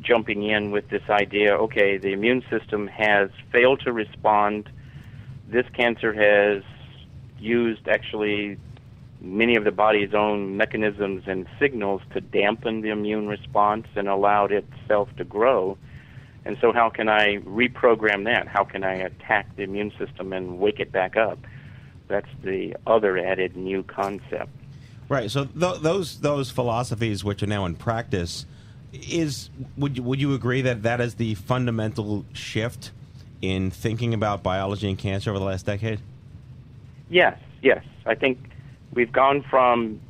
jumping 0.00 0.42
in 0.44 0.70
with 0.70 0.88
this 0.88 1.02
idea. 1.10 1.52
Okay, 1.52 1.98
the 1.98 2.14
immune 2.14 2.42
system 2.48 2.86
has 2.86 3.28
failed 3.52 3.80
to 3.80 3.92
respond. 3.92 4.70
This 5.46 5.66
cancer 5.76 6.14
has 6.14 6.62
used 7.38 7.86
actually 7.86 8.56
many 9.20 9.56
of 9.56 9.64
the 9.64 9.70
body's 9.70 10.14
own 10.14 10.56
mechanisms 10.56 11.24
and 11.26 11.46
signals 11.58 12.00
to 12.14 12.22
dampen 12.22 12.80
the 12.80 12.88
immune 12.88 13.28
response 13.28 13.86
and 13.94 14.08
allowed 14.08 14.52
itself 14.52 15.10
to 15.18 15.24
grow. 15.24 15.76
And 16.46 16.56
so, 16.62 16.72
how 16.72 16.88
can 16.88 17.10
I 17.10 17.40
reprogram 17.40 18.24
that? 18.24 18.48
How 18.48 18.64
can 18.64 18.84
I 18.84 18.94
attack 18.94 19.54
the 19.56 19.64
immune 19.64 19.92
system 19.98 20.32
and 20.32 20.58
wake 20.58 20.80
it 20.80 20.90
back 20.92 21.18
up? 21.18 21.38
That's 22.10 22.28
the 22.42 22.76
other 22.88 23.16
added 23.16 23.56
new 23.56 23.84
concept. 23.84 24.50
Right. 25.08 25.30
So 25.30 25.44
th- 25.44 25.80
those 25.80 26.20
those 26.20 26.50
philosophies, 26.50 27.24
which 27.24 27.42
are 27.42 27.46
now 27.46 27.64
in 27.66 27.76
practice, 27.76 28.46
is 28.92 29.48
would 29.76 29.96
you, 29.96 30.02
would 30.02 30.20
you 30.20 30.34
agree 30.34 30.60
that 30.62 30.82
that 30.82 31.00
is 31.00 31.14
the 31.14 31.36
fundamental 31.36 32.26
shift 32.32 32.90
in 33.40 33.70
thinking 33.70 34.12
about 34.12 34.42
biology 34.42 34.88
and 34.88 34.98
cancer 34.98 35.30
over 35.30 35.38
the 35.38 35.44
last 35.44 35.66
decade? 35.66 36.00
Yes, 37.08 37.38
yes. 37.62 37.84
I 38.04 38.16
think 38.16 38.38
we've 38.92 39.12
gone 39.12 39.42
from 39.42 40.00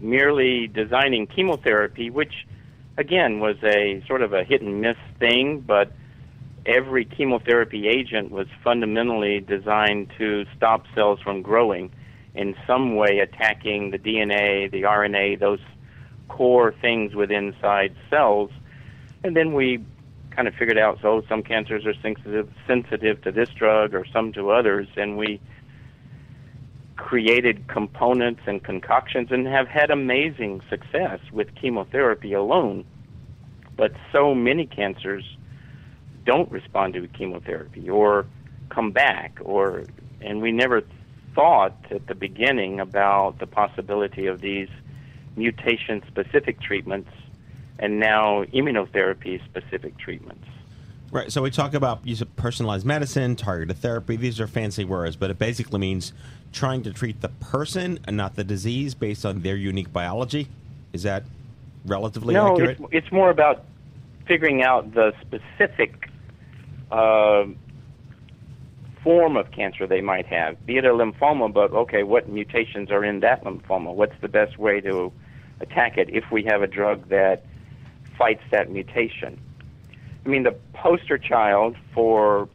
merely 0.00 0.66
designing 0.66 1.28
chemotherapy, 1.28 2.10
which 2.10 2.46
again 2.96 3.38
was 3.38 3.56
a 3.62 4.02
sort 4.08 4.22
of 4.22 4.32
a 4.32 4.42
hit 4.42 4.62
and 4.62 4.80
miss 4.80 4.96
thing, 5.20 5.60
but 5.60 5.92
every 6.70 7.04
chemotherapy 7.04 7.88
agent 7.88 8.30
was 8.30 8.46
fundamentally 8.62 9.40
designed 9.40 10.12
to 10.18 10.44
stop 10.56 10.84
cells 10.94 11.18
from 11.20 11.42
growing 11.42 11.90
in 12.34 12.54
some 12.66 12.94
way 12.94 13.18
attacking 13.18 13.90
the 13.90 13.98
DNA, 13.98 14.70
the 14.70 14.82
RNA, 14.82 15.40
those 15.40 15.58
core 16.28 16.72
things 16.80 17.14
within 17.14 17.48
inside 17.48 17.94
cells. 18.08 18.50
And 19.24 19.36
then 19.36 19.52
we 19.52 19.84
kind 20.30 20.46
of 20.46 20.54
figured 20.54 20.78
out 20.78 20.98
so 21.02 21.22
some 21.28 21.42
cancers 21.42 21.84
are 21.84 21.94
sensitive 22.00 22.48
sensitive 22.66 23.20
to 23.22 23.32
this 23.32 23.48
drug 23.50 23.94
or 23.94 24.06
some 24.12 24.32
to 24.32 24.50
others 24.50 24.86
and 24.96 25.18
we 25.18 25.40
created 26.96 27.66
components 27.66 28.40
and 28.46 28.62
concoctions 28.62 29.28
and 29.32 29.46
have 29.46 29.66
had 29.66 29.90
amazing 29.90 30.60
success 30.70 31.18
with 31.32 31.52
chemotherapy 31.56 32.32
alone. 32.32 32.84
But 33.76 33.92
so 34.12 34.34
many 34.34 34.66
cancers 34.66 35.24
don't 36.30 36.52
respond 36.52 36.94
to 36.94 37.08
chemotherapy 37.08 37.90
or 37.90 38.24
come 38.68 38.92
back 38.92 39.36
or 39.42 39.82
and 40.20 40.40
we 40.40 40.52
never 40.52 40.80
thought 41.34 41.74
at 41.90 42.06
the 42.06 42.14
beginning 42.14 42.78
about 42.78 43.40
the 43.40 43.48
possibility 43.48 44.28
of 44.28 44.40
these 44.40 44.68
mutation 45.34 46.00
specific 46.06 46.60
treatments 46.60 47.10
and 47.80 47.98
now 47.98 48.44
immunotherapy 48.44 49.44
specific 49.44 49.98
treatments. 49.98 50.46
Right. 51.10 51.32
So 51.32 51.42
we 51.42 51.50
talk 51.50 51.74
about 51.74 52.06
use 52.06 52.20
of 52.20 52.36
personalized 52.36 52.86
medicine, 52.86 53.34
targeted 53.34 53.78
therapy. 53.78 54.14
These 54.14 54.38
are 54.38 54.46
fancy 54.46 54.84
words, 54.84 55.16
but 55.16 55.30
it 55.30 55.38
basically 55.40 55.80
means 55.80 56.12
trying 56.52 56.84
to 56.84 56.92
treat 56.92 57.22
the 57.22 57.30
person 57.30 57.98
and 58.04 58.16
not 58.16 58.36
the 58.36 58.44
disease 58.44 58.94
based 58.94 59.26
on 59.26 59.40
their 59.40 59.56
unique 59.56 59.92
biology. 59.92 60.46
Is 60.92 61.02
that 61.02 61.24
relatively 61.84 62.34
no, 62.34 62.52
accurate? 62.52 62.78
it's, 62.78 62.88
it's 62.92 63.10
more 63.10 63.30
about 63.30 63.64
figuring 64.28 64.62
out 64.62 64.94
the 64.94 65.12
specific 65.22 66.08
uh, 66.90 67.44
form 69.02 69.36
of 69.36 69.50
cancer 69.50 69.86
they 69.86 70.00
might 70.00 70.26
have, 70.26 70.64
be 70.66 70.76
it 70.76 70.84
a 70.84 70.88
lymphoma, 70.88 71.52
but 71.52 71.72
okay, 71.72 72.02
what 72.02 72.28
mutations 72.28 72.90
are 72.90 73.04
in 73.04 73.20
that 73.20 73.44
lymphoma? 73.44 73.94
What's 73.94 74.18
the 74.20 74.28
best 74.28 74.58
way 74.58 74.80
to 74.82 75.12
attack 75.60 75.96
it 75.98 76.10
if 76.10 76.30
we 76.30 76.44
have 76.44 76.62
a 76.62 76.66
drug 76.66 77.08
that 77.08 77.44
fights 78.18 78.42
that 78.50 78.70
mutation? 78.70 79.40
I 80.24 80.28
mean, 80.28 80.42
the 80.42 80.56
poster 80.74 81.16
child 81.16 81.76
for 81.94 82.48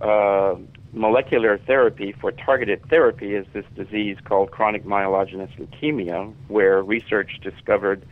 uh, 0.00 0.56
molecular 0.92 1.58
therapy, 1.58 2.12
for 2.12 2.32
targeted 2.32 2.88
therapy, 2.88 3.34
is 3.34 3.46
this 3.52 3.66
disease 3.74 4.16
called 4.24 4.50
chronic 4.50 4.84
myelogenous 4.84 5.54
leukemia, 5.58 6.32
where 6.48 6.82
research 6.82 7.38
discovered 7.42 8.06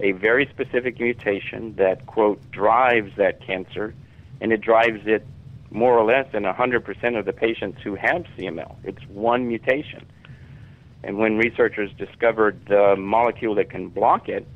a 0.00 0.12
very 0.12 0.46
specific 0.46 0.98
mutation 0.98 1.74
that, 1.76 2.06
quote, 2.06 2.40
drives 2.50 3.12
that 3.16 3.44
cancer, 3.46 3.94
and 4.40 4.52
it 4.52 4.60
drives 4.60 5.00
it 5.06 5.26
more 5.70 5.96
or 5.96 6.04
less 6.04 6.26
in 6.34 6.42
100% 6.42 7.18
of 7.18 7.24
the 7.24 7.32
patients 7.32 7.80
who 7.82 7.94
have 7.94 8.24
CML. 8.36 8.76
It's 8.84 9.02
one 9.08 9.46
mutation. 9.46 10.06
And 11.02 11.18
when 11.18 11.38
researchers 11.38 11.90
discovered 11.96 12.66
the 12.66 12.96
molecule 12.96 13.54
that 13.54 13.70
can 13.70 13.88
block 13.88 14.28
it, 14.28 14.46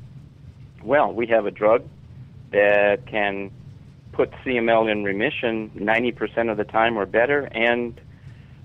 well, 0.83 1.11
we 1.11 1.27
have 1.27 1.45
a 1.45 1.51
drug 1.51 1.83
that 2.51 3.07
can 3.07 3.51
put 4.11 4.31
CML 4.45 4.91
in 4.91 5.03
remission 5.03 5.71
90% 5.75 6.51
of 6.51 6.57
the 6.57 6.63
time 6.63 6.97
or 6.97 7.05
better. 7.05 7.45
And 7.51 7.99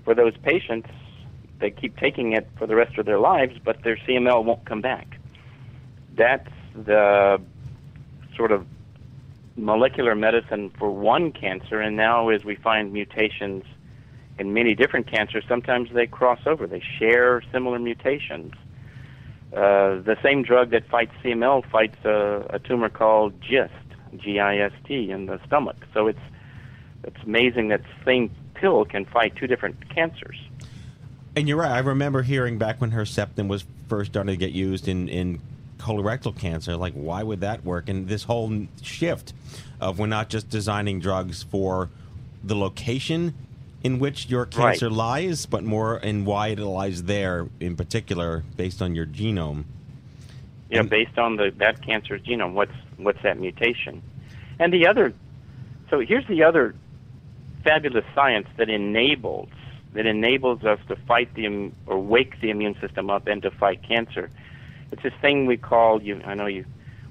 for 0.05 0.13
those 0.13 0.37
patients, 0.43 0.89
they 1.59 1.71
keep 1.71 1.97
taking 1.97 2.33
it 2.33 2.49
for 2.57 2.67
the 2.67 2.75
rest 2.75 2.97
of 2.97 3.05
their 3.05 3.19
lives, 3.19 3.57
but 3.63 3.83
their 3.83 3.97
CML 3.97 4.43
won't 4.43 4.65
come 4.65 4.81
back. 4.81 5.17
That's 6.15 6.49
the 6.75 7.41
sort 8.35 8.51
of 8.51 8.65
molecular 9.55 10.15
medicine 10.15 10.71
for 10.77 10.91
one 10.91 11.31
cancer, 11.31 11.79
and 11.79 11.95
now 11.95 12.29
as 12.29 12.43
we 12.43 12.55
find 12.55 12.93
mutations 12.93 13.63
in 14.39 14.53
many 14.53 14.75
different 14.75 15.07
cancers, 15.07 15.43
sometimes 15.47 15.89
they 15.93 16.07
cross 16.07 16.39
over. 16.45 16.67
They 16.67 16.83
share 16.99 17.41
similar 17.51 17.79
mutations. 17.79 18.53
Uh, 19.53 19.99
the 20.01 20.17
same 20.23 20.43
drug 20.43 20.71
that 20.71 20.87
fights 20.89 21.11
CML 21.23 21.69
fights 21.69 21.97
a, 22.05 22.45
a 22.51 22.59
tumor 22.59 22.89
called 22.89 23.39
GIST, 23.41 23.73
G-I-S-T, 24.15 25.11
in 25.11 25.25
the 25.25 25.39
stomach. 25.45 25.75
So 25.93 26.07
it's 26.07 26.19
it's 27.03 27.23
amazing 27.23 27.69
that 27.69 27.81
same 28.05 28.29
pill 28.53 28.85
can 28.85 29.05
fight 29.05 29.35
two 29.35 29.47
different 29.47 29.89
cancers. 29.89 30.37
And 31.35 31.47
you're 31.47 31.57
right. 31.57 31.71
I 31.71 31.79
remember 31.79 32.21
hearing 32.21 32.57
back 32.57 32.79
when 32.79 32.91
Herceptin 32.91 33.47
was 33.47 33.65
first 33.87 34.11
starting 34.11 34.33
to 34.33 34.37
get 34.37 34.51
used 34.51 34.87
in, 34.87 35.09
in 35.09 35.41
colorectal 35.81 36.37
cancer. 36.37 36.75
Like, 36.77 36.93
why 36.93 37.23
would 37.23 37.41
that 37.41 37.65
work? 37.65 37.89
And 37.89 38.07
this 38.07 38.23
whole 38.23 38.67
shift 38.81 39.33
of 39.79 39.99
we're 39.99 40.07
not 40.07 40.29
just 40.29 40.49
designing 40.49 40.99
drugs 40.99 41.43
for 41.43 41.89
the 42.43 42.55
location 42.55 43.33
in 43.83 43.97
which 43.99 44.29
your 44.29 44.45
cancer 44.45 44.87
Right. 44.87 44.95
lies, 44.95 45.45
but 45.47 45.63
more 45.63 45.97
in 45.97 46.23
why 46.23 46.49
it 46.49 46.59
lies 46.59 47.03
there 47.03 47.47
in 47.59 47.75
particular 47.75 48.43
based 48.55 48.81
on 48.81 48.93
your 48.95 49.05
genome. 49.07 49.63
you 50.69 50.77
know, 50.77 50.83
based 50.87 51.17
on 51.17 51.35
the 51.35 51.51
that 51.57 51.81
cancer's 51.85 52.21
genome, 52.21 52.53
what's 52.53 52.71
what's 52.97 53.21
that 53.23 53.37
mutation? 53.39 54.01
And 54.59 54.71
the 54.71 54.87
other, 54.87 55.13
so 55.89 55.99
here's 55.99 56.25
the 56.27 56.43
other 56.43 56.75
fabulous 57.63 58.05
science 58.15 58.47
that 58.57 58.69
enables 58.69 59.49
that 59.93 60.05
enables 60.05 60.63
us 60.63 60.79
to 60.87 60.95
fight 60.95 61.33
the 61.33 61.71
or 61.87 61.99
wake 61.99 62.39
the 62.39 62.49
immune 62.51 62.75
system 62.79 63.09
up 63.09 63.27
and 63.27 63.41
to 63.41 63.51
fight 63.51 63.81
cancer. 63.83 64.29
It's 64.91 65.03
this 65.03 65.13
thing 65.21 65.45
we 65.45 65.57
call 65.57 66.01
you. 66.01 66.21
I 66.25 66.33
know 66.33 66.47
you 66.47 66.65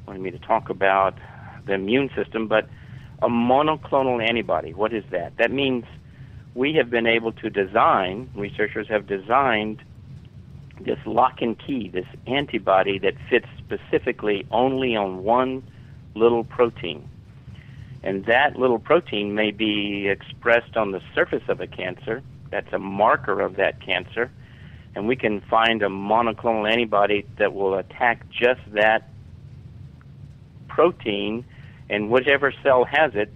wanted 0.07 0.23
me 0.23 0.31
to 0.31 0.39
talk 0.39 0.71
about 0.71 1.15
the 1.67 1.75
immune 1.75 2.11
system, 2.15 2.47
but 2.47 2.69
a 3.23 3.29
monoclonal 3.29 4.27
antibody. 4.27 4.75
What 4.75 4.93
is 4.93 5.05
that? 5.11 5.37
That 5.39 5.51
means 5.51 5.85
we 6.55 6.75
have 6.75 6.91
been 6.91 7.07
able 7.07 7.33
to 7.33 7.51
design. 7.51 8.31
Researchers 8.35 8.89
have 8.89 9.07
designed 9.07 9.83
this 10.81 10.99
lock 11.05 11.43
and 11.43 11.59
key, 11.59 11.89
this 11.89 12.07
antibody 12.27 12.99
that 12.99 13.15
fits 13.29 13.47
specifically 13.59 14.47
only 14.51 14.97
on 14.97 15.23
one 15.23 15.63
little 16.15 16.45
protein. 16.45 17.09
And 18.03 18.25
that 18.25 18.57
little 18.57 18.79
protein 18.79 19.35
may 19.35 19.51
be 19.51 20.09
expressed 20.09 20.77
on 20.77 20.93
the 20.93 21.03
surface 21.15 21.43
of 21.49 21.61
a 21.61 21.67
cancer. 21.67 22.23
That's 22.51 22.73
a 22.73 22.79
marker 22.79 23.41
of 23.41 23.57
that 23.57 23.81
cancer. 23.85 24.31
And 24.95 25.07
we 25.07 25.17
can 25.17 25.41
find 25.43 25.83
a 25.83 25.89
monoclonal 25.89 26.71
antibody 26.71 27.27
that 27.39 27.55
will 27.55 27.75
attack 27.75 28.29
just 28.31 28.61
that 28.73 29.09
protein, 30.69 31.45
and 31.89 32.11
whichever 32.11 32.53
cell 32.63 32.85
has 32.85 33.13
it 33.15 33.33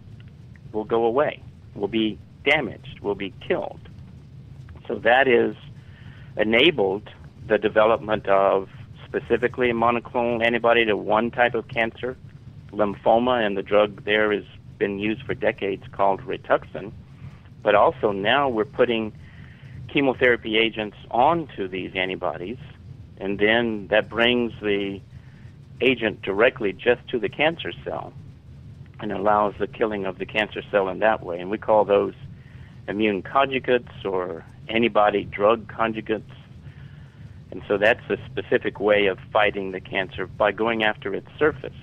will 0.73 0.85
go 0.85 1.05
away, 1.05 1.43
will 1.75 1.89
be 1.89 2.19
damaged, 2.45 3.01
will 3.01 3.15
be 3.15 3.33
killed. 3.47 3.81
So 4.89 4.97
that 4.97 5.29
is 5.29 5.57
enabled 6.37 7.09
the 7.47 7.59
development 7.59 8.27
of 8.27 8.69
specifically 9.07 9.71
a 9.71 9.75
monoclonal 9.75 10.45
antibody 10.45 10.85
to 10.85 10.97
one 10.97 11.31
type 11.31 11.55
of 11.55 11.69
cancer, 11.69 12.17
lymphoma, 12.73 13.47
and 13.47 13.57
the 13.57 13.63
drug 13.63 14.05
there 14.05 14.33
has 14.33 14.45
been 14.79 14.99
used 14.99 15.23
for 15.23 15.35
decades 15.35 15.85
called 15.93 16.21
Rituxan. 16.23 16.93
But 17.63 17.75
also 17.75 18.13
now 18.13 18.49
we're 18.49 18.65
putting 18.65 19.13
chemotherapy 19.88 20.57
agents 20.59 20.97
onto 21.11 21.69
these 21.69 21.93
antibodies, 21.95 22.59
and 23.19 23.38
then 23.38 23.87
that 23.88 24.09
brings 24.09 24.53
the 24.61 25.00
agent 25.81 26.23
directly 26.23 26.73
just 26.73 27.07
to 27.09 27.19
the 27.19 27.29
cancer 27.29 27.73
cell. 27.85 28.12
and 29.00 29.12
allows 29.12 29.55
the 29.59 29.67
killing 29.67 30.07
of 30.07 30.19
the 30.19 30.25
cancer 30.25 30.62
cell 30.71 30.88
in 30.88 31.00
that 31.00 31.23
way. 31.23 31.41
And 31.41 31.50
we 31.50 31.59
call 31.59 31.85
those 31.85 32.14
immune 32.88 33.23
conjugates 33.23 34.05
or 34.05 34.45
antibody 34.69 35.25
drug 35.25 35.71
conjugates. 35.71 36.23
And 37.50 37.62
so 37.69 37.76
that's 37.76 38.09
a 38.09 38.17
specific 38.26 38.81
way 38.81 39.07
of 39.07 39.19
fighting 39.33 39.73
the 39.73 39.81
cancer 39.81 40.26
by 40.26 40.53
going 40.53 40.85
after 40.85 41.14
its 41.14 41.29
surface. 41.38 41.75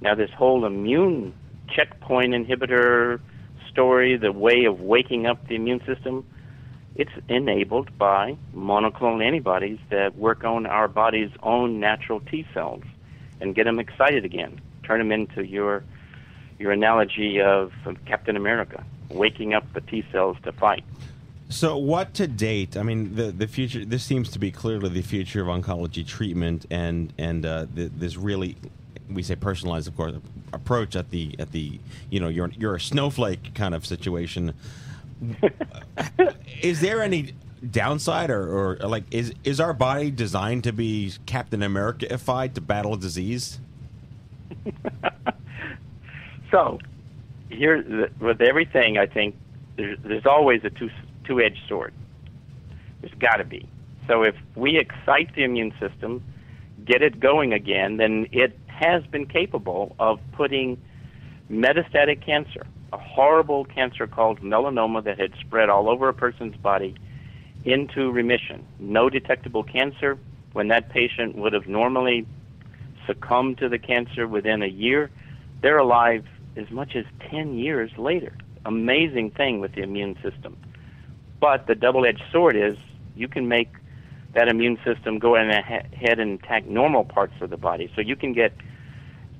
Now, 0.00 0.14
this 0.14 0.30
whole 0.30 0.64
immune 0.64 1.34
checkpoint 1.68 2.34
inhibitor 2.34 3.20
story, 3.70 4.16
the 4.16 4.32
way 4.32 4.64
of 4.64 4.80
waking 4.80 5.26
up 5.26 5.48
the 5.48 5.56
immune 5.56 5.80
system, 5.84 6.24
it's 6.98 7.12
enabled 7.28 7.96
by 7.96 8.36
monoclonal 8.54 9.24
antibodies 9.24 9.78
that 9.88 10.16
work 10.16 10.42
on 10.44 10.66
our 10.66 10.88
body's 10.88 11.30
own 11.44 11.78
natural 11.78 12.20
T 12.20 12.44
cells 12.52 12.82
and 13.40 13.54
get 13.54 13.64
them 13.64 13.78
excited 13.78 14.24
again, 14.24 14.60
turn 14.82 14.98
them 14.98 15.12
into 15.12 15.46
your 15.46 15.84
your 16.58 16.72
analogy 16.72 17.40
of, 17.40 17.70
Captain 18.04 18.36
America, 18.36 18.84
waking 19.10 19.54
up 19.54 19.64
the 19.74 19.80
T 19.80 20.04
cells 20.10 20.36
to 20.42 20.50
fight. 20.50 20.82
So, 21.48 21.76
what 21.76 22.14
to 22.14 22.26
date? 22.26 22.76
I 22.76 22.82
mean, 22.82 23.14
the 23.14 23.30
the 23.30 23.46
future. 23.46 23.84
This 23.84 24.02
seems 24.02 24.28
to 24.30 24.40
be 24.40 24.50
clearly 24.50 24.88
the 24.88 25.02
future 25.02 25.40
of 25.40 25.46
oncology 25.46 26.04
treatment, 26.04 26.66
and 26.68 27.12
and 27.16 27.46
uh, 27.46 27.66
th- 27.74 27.92
this 27.96 28.16
really, 28.16 28.56
we 29.08 29.22
say 29.22 29.36
personalized, 29.36 29.86
of 29.86 29.96
course, 29.96 30.14
approach 30.52 30.96
at 30.96 31.10
the 31.10 31.36
at 31.38 31.52
the 31.52 31.78
you 32.10 32.18
know 32.18 32.28
you're 32.28 32.50
you're 32.58 32.74
a 32.74 32.80
snowflake 32.80 33.54
kind 33.54 33.74
of 33.74 33.86
situation. 33.86 34.52
Is 36.62 36.80
there 36.80 37.02
any 37.02 37.32
downside, 37.70 38.30
or, 38.30 38.76
or 38.82 38.88
like 38.88 39.04
is 39.10 39.32
is 39.44 39.60
our 39.60 39.72
body 39.72 40.10
designed 40.10 40.64
to 40.64 40.72
be 40.72 41.12
Captain 41.26 41.62
America-ified 41.62 42.54
to 42.54 42.60
battle 42.60 42.96
disease? 42.96 43.58
So, 46.50 46.78
here 47.50 48.10
with 48.20 48.40
everything, 48.40 48.98
I 48.98 49.06
think 49.06 49.36
there's, 49.76 49.98
there's 50.02 50.26
always 50.26 50.64
a 50.64 50.70
two 50.70 50.90
two-edged 51.24 51.60
sword. 51.68 51.92
There's 53.00 53.14
got 53.14 53.36
to 53.36 53.44
be. 53.44 53.68
So 54.06 54.22
if 54.22 54.34
we 54.54 54.78
excite 54.78 55.34
the 55.34 55.44
immune 55.44 55.74
system, 55.78 56.22
get 56.86 57.02
it 57.02 57.20
going 57.20 57.52
again, 57.52 57.98
then 57.98 58.26
it 58.32 58.58
has 58.66 59.04
been 59.06 59.26
capable 59.26 59.94
of 59.98 60.18
putting 60.32 60.80
metastatic 61.50 62.24
cancer, 62.24 62.66
a 62.92 62.98
horrible 62.98 63.64
cancer 63.64 64.06
called 64.06 64.40
melanoma 64.40 65.04
that 65.04 65.18
had 65.18 65.32
spread 65.40 65.68
all 65.68 65.88
over 65.90 66.08
a 66.08 66.14
person's 66.14 66.56
body, 66.56 66.94
into 67.64 68.10
remission. 68.10 68.64
No 68.78 69.10
detectable 69.10 69.62
cancer. 69.62 70.18
When 70.52 70.68
that 70.68 70.88
patient 70.90 71.36
would 71.36 71.52
have 71.52 71.66
normally 71.66 72.26
succumbed 73.06 73.58
to 73.58 73.68
the 73.68 73.78
cancer 73.78 74.26
within 74.26 74.62
a 74.62 74.66
year, 74.66 75.10
they're 75.60 75.78
alive 75.78 76.24
as 76.56 76.70
much 76.70 76.96
as 76.96 77.04
10 77.30 77.58
years 77.58 77.90
later. 77.98 78.32
Amazing 78.64 79.32
thing 79.32 79.60
with 79.60 79.74
the 79.74 79.82
immune 79.82 80.16
system. 80.22 80.56
But 81.40 81.66
the 81.66 81.74
double 81.74 82.06
edged 82.06 82.22
sword 82.32 82.56
is 82.56 82.76
you 83.16 83.28
can 83.28 83.48
make 83.48 83.68
that 84.34 84.48
immune 84.48 84.78
system 84.84 85.18
go 85.18 85.36
ahead 85.36 86.18
and 86.18 86.42
attack 86.42 86.66
normal 86.66 87.04
parts 87.04 87.34
of 87.40 87.50
the 87.50 87.56
body. 87.56 87.90
So 87.94 88.00
you 88.00 88.16
can 88.16 88.32
get 88.32 88.52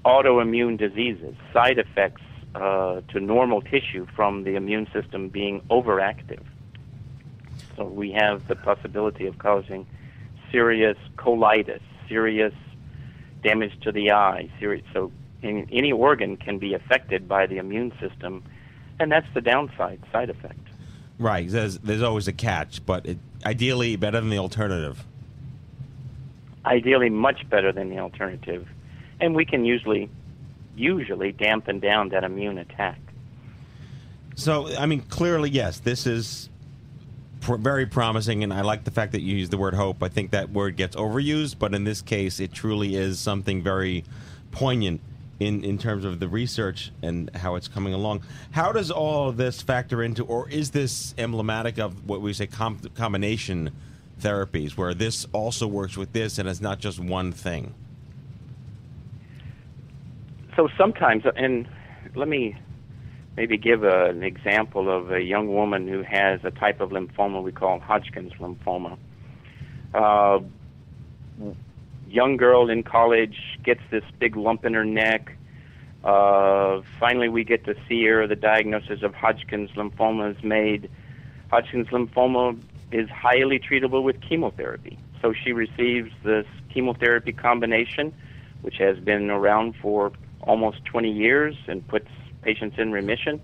autoimmune 0.04 0.78
diseases, 0.78 1.34
side 1.52 1.78
effects 1.78 2.22
uh, 2.54 3.00
to 3.08 3.20
normal 3.20 3.60
tissue 3.62 4.06
from 4.16 4.44
the 4.44 4.56
immune 4.56 4.86
system 4.92 5.28
being 5.28 5.60
overactive. 5.70 6.42
So 7.76 7.84
we 7.84 8.12
have 8.12 8.48
the 8.48 8.56
possibility 8.56 9.26
of 9.26 9.38
causing 9.38 9.86
serious 10.50 10.96
colitis, 11.16 11.80
serious 12.08 12.54
damage 13.42 13.78
to 13.82 13.92
the 13.92 14.12
eye, 14.12 14.50
serious. 14.58 14.84
So 14.92 15.12
in, 15.42 15.68
any 15.70 15.92
organ 15.92 16.36
can 16.36 16.58
be 16.58 16.74
affected 16.74 17.28
by 17.28 17.46
the 17.46 17.58
immune 17.58 17.92
system, 18.00 18.42
and 18.98 19.12
that's 19.12 19.26
the 19.34 19.40
downside 19.40 20.00
side 20.12 20.30
effect. 20.30 20.58
Right. 21.18 21.48
There's 21.48 21.78
there's 21.78 22.02
always 22.02 22.28
a 22.28 22.32
catch, 22.32 22.84
but 22.84 23.06
it, 23.06 23.18
ideally 23.44 23.96
better 23.96 24.20
than 24.20 24.30
the 24.30 24.38
alternative. 24.38 25.04
Ideally, 26.64 27.10
much 27.10 27.48
better 27.48 27.72
than 27.72 27.88
the 27.88 27.98
alternative, 27.98 28.68
and 29.20 29.34
we 29.34 29.44
can 29.44 29.64
usually 29.64 30.10
usually 30.78 31.32
dampen 31.32 31.80
down 31.80 32.10
that 32.10 32.24
immune 32.24 32.58
attack. 32.58 32.98
So, 34.34 34.68
I 34.76 34.86
mean, 34.86 35.00
clearly, 35.00 35.50
yes, 35.50 35.80
this 35.80 36.06
is 36.06 36.48
pr- 37.40 37.56
very 37.56 37.86
promising, 37.86 38.44
and 38.44 38.52
I 38.52 38.60
like 38.60 38.84
the 38.84 38.90
fact 38.90 39.12
that 39.12 39.20
you 39.20 39.36
use 39.36 39.48
the 39.48 39.58
word 39.58 39.74
hope. 39.74 40.02
I 40.02 40.08
think 40.08 40.30
that 40.30 40.50
word 40.50 40.76
gets 40.76 40.94
overused, 40.94 41.58
but 41.58 41.74
in 41.74 41.84
this 41.84 42.02
case, 42.02 42.38
it 42.38 42.52
truly 42.52 42.94
is 42.94 43.18
something 43.18 43.62
very 43.62 44.04
poignant 44.52 45.00
in, 45.40 45.64
in 45.64 45.78
terms 45.78 46.04
of 46.04 46.20
the 46.20 46.28
research 46.28 46.92
and 47.02 47.34
how 47.36 47.54
it's 47.54 47.68
coming 47.68 47.94
along. 47.94 48.22
How 48.52 48.72
does 48.72 48.90
all 48.90 49.28
of 49.28 49.36
this 49.36 49.62
factor 49.62 50.02
into, 50.02 50.24
or 50.24 50.48
is 50.48 50.70
this 50.70 51.14
emblematic 51.18 51.78
of 51.78 52.08
what 52.08 52.20
we 52.20 52.32
say 52.32 52.46
com- 52.46 52.80
combination 52.94 53.70
therapies, 54.20 54.76
where 54.76 54.94
this 54.94 55.26
also 55.32 55.66
works 55.66 55.96
with 55.96 56.12
this 56.12 56.38
and 56.38 56.48
it's 56.48 56.60
not 56.60 56.78
just 56.78 56.98
one 56.98 57.32
thing? 57.32 57.74
So 60.58 60.68
sometimes, 60.76 61.22
and 61.36 61.68
let 62.16 62.26
me 62.26 62.56
maybe 63.36 63.56
give 63.56 63.84
a, 63.84 64.06
an 64.06 64.24
example 64.24 64.90
of 64.90 65.12
a 65.12 65.22
young 65.22 65.54
woman 65.54 65.86
who 65.86 66.02
has 66.02 66.40
a 66.42 66.50
type 66.50 66.80
of 66.80 66.90
lymphoma 66.90 67.40
we 67.40 67.52
call 67.52 67.78
Hodgkin's 67.78 68.32
lymphoma. 68.40 68.98
Uh, 69.94 70.40
young 72.08 72.36
girl 72.36 72.68
in 72.70 72.82
college 72.82 73.38
gets 73.62 73.82
this 73.92 74.02
big 74.18 74.34
lump 74.34 74.64
in 74.64 74.74
her 74.74 74.84
neck. 74.84 75.36
Uh, 76.02 76.80
finally, 76.98 77.28
we 77.28 77.44
get 77.44 77.64
to 77.66 77.76
see 77.88 78.04
her. 78.06 78.26
The 78.26 78.34
diagnosis 78.34 79.04
of 79.04 79.14
Hodgkin's 79.14 79.70
lymphoma 79.76 80.36
is 80.36 80.42
made. 80.42 80.90
Hodgkin's 81.52 81.86
lymphoma 81.86 82.60
is 82.90 83.08
highly 83.10 83.60
treatable 83.60 84.02
with 84.02 84.20
chemotherapy. 84.20 84.98
So 85.22 85.32
she 85.32 85.52
receives 85.52 86.10
this 86.24 86.46
chemotherapy 86.74 87.32
combination, 87.32 88.12
which 88.62 88.78
has 88.78 88.98
been 88.98 89.30
around 89.30 89.76
for 89.80 90.10
almost 90.42 90.84
20 90.84 91.10
years 91.10 91.54
and 91.66 91.86
puts 91.86 92.08
patients 92.42 92.76
in 92.78 92.92
remission. 92.92 93.40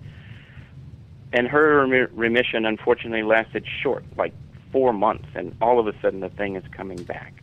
And 1.33 1.47
her 1.47 1.85
remission, 2.13 2.65
unfortunately, 2.65 3.23
lasted 3.23 3.65
short, 3.81 4.05
like 4.17 4.33
four 4.71 4.93
months, 4.93 5.27
and 5.35 5.55
all 5.61 5.79
of 5.79 5.87
a 5.87 5.93
sudden 6.01 6.21
the 6.21 6.29
thing 6.29 6.55
is 6.55 6.63
coming 6.71 7.03
back. 7.03 7.33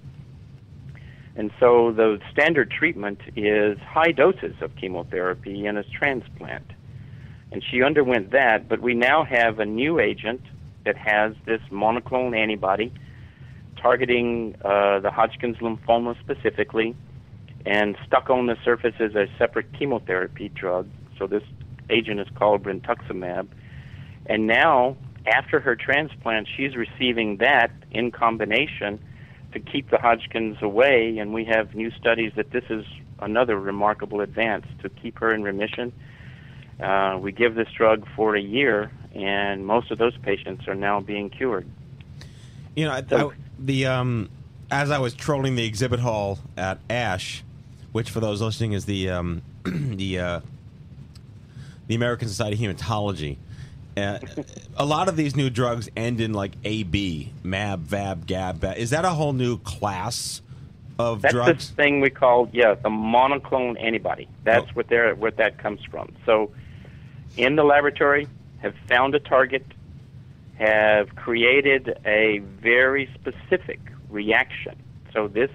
And 1.35 1.51
so 1.59 1.93
the 1.93 2.19
standard 2.31 2.71
treatment 2.71 3.21
is 3.37 3.79
high 3.79 4.13
doses 4.13 4.55
of 4.61 4.77
chemotherapy 4.77 5.67
and 5.67 5.79
a 5.79 5.85
transplant. 5.85 6.67
And 7.51 7.63
she 7.71 7.83
underwent 7.83 8.31
that, 8.33 8.69
but 8.69 8.81
we 8.81 8.95
now 8.95 9.25
have 9.25 9.59
a 9.59 9.67
new 9.67 9.99
agent 9.99 10.43
that 10.85 10.97
has 10.97 11.35
this 11.47 11.61
monoclonal 11.71 12.37
antibody 12.37 12.93
targeting 13.81 14.55
uh, 14.65 15.01
the 15.01 15.11
Hodgkin's 15.11 15.57
lymphoma 15.59 16.19
specifically 16.21 16.95
and 17.65 17.97
stuck 18.07 18.31
on 18.31 18.47
the 18.47 18.57
surface 18.65 18.95
is 18.99 19.15
a 19.15 19.27
separate 19.39 19.73
chemotherapy 19.79 20.49
drug. 20.49 20.89
So 21.19 21.27
this 21.27 21.45
agent 21.91 22.21
is 22.21 22.29
called 22.35 22.63
brentuximab. 22.63 23.49
And 24.27 24.47
now, 24.47 24.97
after 25.27 25.61
her 25.61 25.77
transplant, 25.77 26.49
she's 26.57 26.77
receiving 26.77 27.37
that 27.39 27.71
in 27.91 28.11
combination 28.11 29.01
to 29.53 29.61
keep 29.61 29.91
the 29.91 29.99
Hodgkins 29.99 30.59
away. 30.63 31.19
And 31.19 31.33
we 31.33 31.45
have 31.45 31.75
new 31.75 31.91
studies 31.93 32.33
that 32.37 32.51
this 32.51 32.65
is 32.71 32.85
another 33.21 33.59
remarkable 33.59 34.21
advance 34.21 34.67
to 34.83 34.89
keep 34.89 35.19
her 35.19 35.33
in 35.33 35.43
remission. 35.43 35.93
Uh, 36.81 37.19
we 37.21 37.31
give 37.31 37.55
this 37.55 37.69
drug 37.77 38.07
for 38.17 38.35
a 38.35 38.41
year, 38.41 38.91
and 39.15 39.65
most 39.65 39.91
of 39.91 39.99
those 39.99 40.17
patients 40.19 40.67
are 40.67 40.75
now 40.75 41.01
being 41.01 41.31
cured. 41.31 41.69
You 42.75 42.87
know, 42.87 42.93
I, 42.93 43.05
I, 43.11 43.31
the 43.59 43.87
um, 43.87 44.31
as 44.71 44.91
I 44.91 44.99
was 44.99 45.15
trolling 45.15 45.55
the 45.55 45.65
exhibit 45.65 46.01
hall 46.01 46.39
at 46.57 46.81
Ash, 46.91 47.45
which 47.93 48.11
for 48.11 48.21
those 48.21 48.41
listening 48.43 48.73
is 48.73 48.85
the 48.87 49.11
um, 49.11 49.43
the 49.65 50.19
uh, 50.19 50.41
the 51.87 51.95
American 51.95 52.29
Society 52.29 52.65
of 52.65 52.77
Hematology. 52.77 53.37
Uh, 53.97 54.19
a 54.77 54.87
lot 54.87 55.09
of 55.09 55.17
these 55.17 55.37
new 55.37 55.51
drugs 55.51 55.91
end 55.97 56.21
in 56.21 56.33
like 56.33 56.53
AB, 56.65 57.31
MAB, 57.43 57.81
VAB, 57.83 58.27
GAB. 58.27 58.65
Is 58.79 58.91
that 58.91 59.05
a 59.05 59.11
whole 59.11 59.35
new 59.35 59.59
class 59.59 60.41
of 60.99 61.21
drugs? 61.21 61.23
That's 61.23 61.35
drugs? 61.35 61.69
the 61.71 61.75
thing 61.75 62.01
we 62.01 62.09
call 62.11 62.49
yeah 62.53 62.75
the 62.75 62.89
monoclonal 62.89 63.79
antibody. 63.83 64.29
That's 64.45 64.67
Oh. 64.69 64.75
what 64.75 64.89
there 64.89 65.15
where 65.15 65.31
that 65.33 65.59
comes 65.59 65.85
from. 65.85 66.13
So, 66.25 66.51
in 67.37 67.57
the 67.57 67.65
laboratory, 67.65 68.29
have 68.63 68.75
found 68.89 69.15
a 69.15 69.21
target, 69.21 69.67
have 70.59 71.15
created 71.15 71.99
a 72.07 72.39
very 72.39 73.11
specific 73.15 73.81
reaction. 74.09 74.77
So 75.13 75.29
this, 75.29 75.51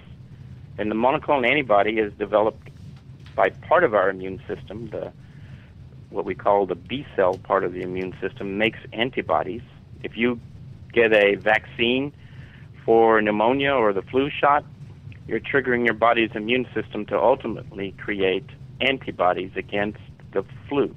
and 0.78 0.92
the 0.92 0.96
monoclonal 0.96 1.48
antibody 1.48 1.98
is 1.98 2.14
developed 2.14 2.70
by 3.36 3.50
part 3.50 3.84
of 3.84 3.94
our 3.94 4.10
immune 4.10 4.42
system, 4.48 4.90
the 4.90 5.12
what 6.10 6.26
we 6.26 6.36
call 6.36 6.66
the 6.66 6.76
B 6.76 7.06
cell 7.16 7.36
part 7.36 7.64
of 7.64 7.74
the 7.74 7.82
immune 7.82 8.16
system 8.22 8.58
makes 8.58 8.80
antibodies. 8.94 9.62
If 10.04 10.16
you 10.16 10.40
get 10.94 11.14
a 11.14 11.36
vaccine 11.36 12.14
for 12.86 13.22
pneumonia 13.22 13.72
or 13.72 13.92
the 13.92 14.02
flu 14.02 14.30
shot, 14.30 14.64
you're 15.28 15.42
triggering 15.42 15.84
your 15.84 15.94
body's 15.94 16.32
immune 16.34 16.66
system 16.74 17.06
to 17.08 17.20
ultimately 17.20 17.94
create 17.98 18.46
antibodies 18.80 19.52
against 19.56 20.00
the 20.32 20.46
flu. 20.70 20.96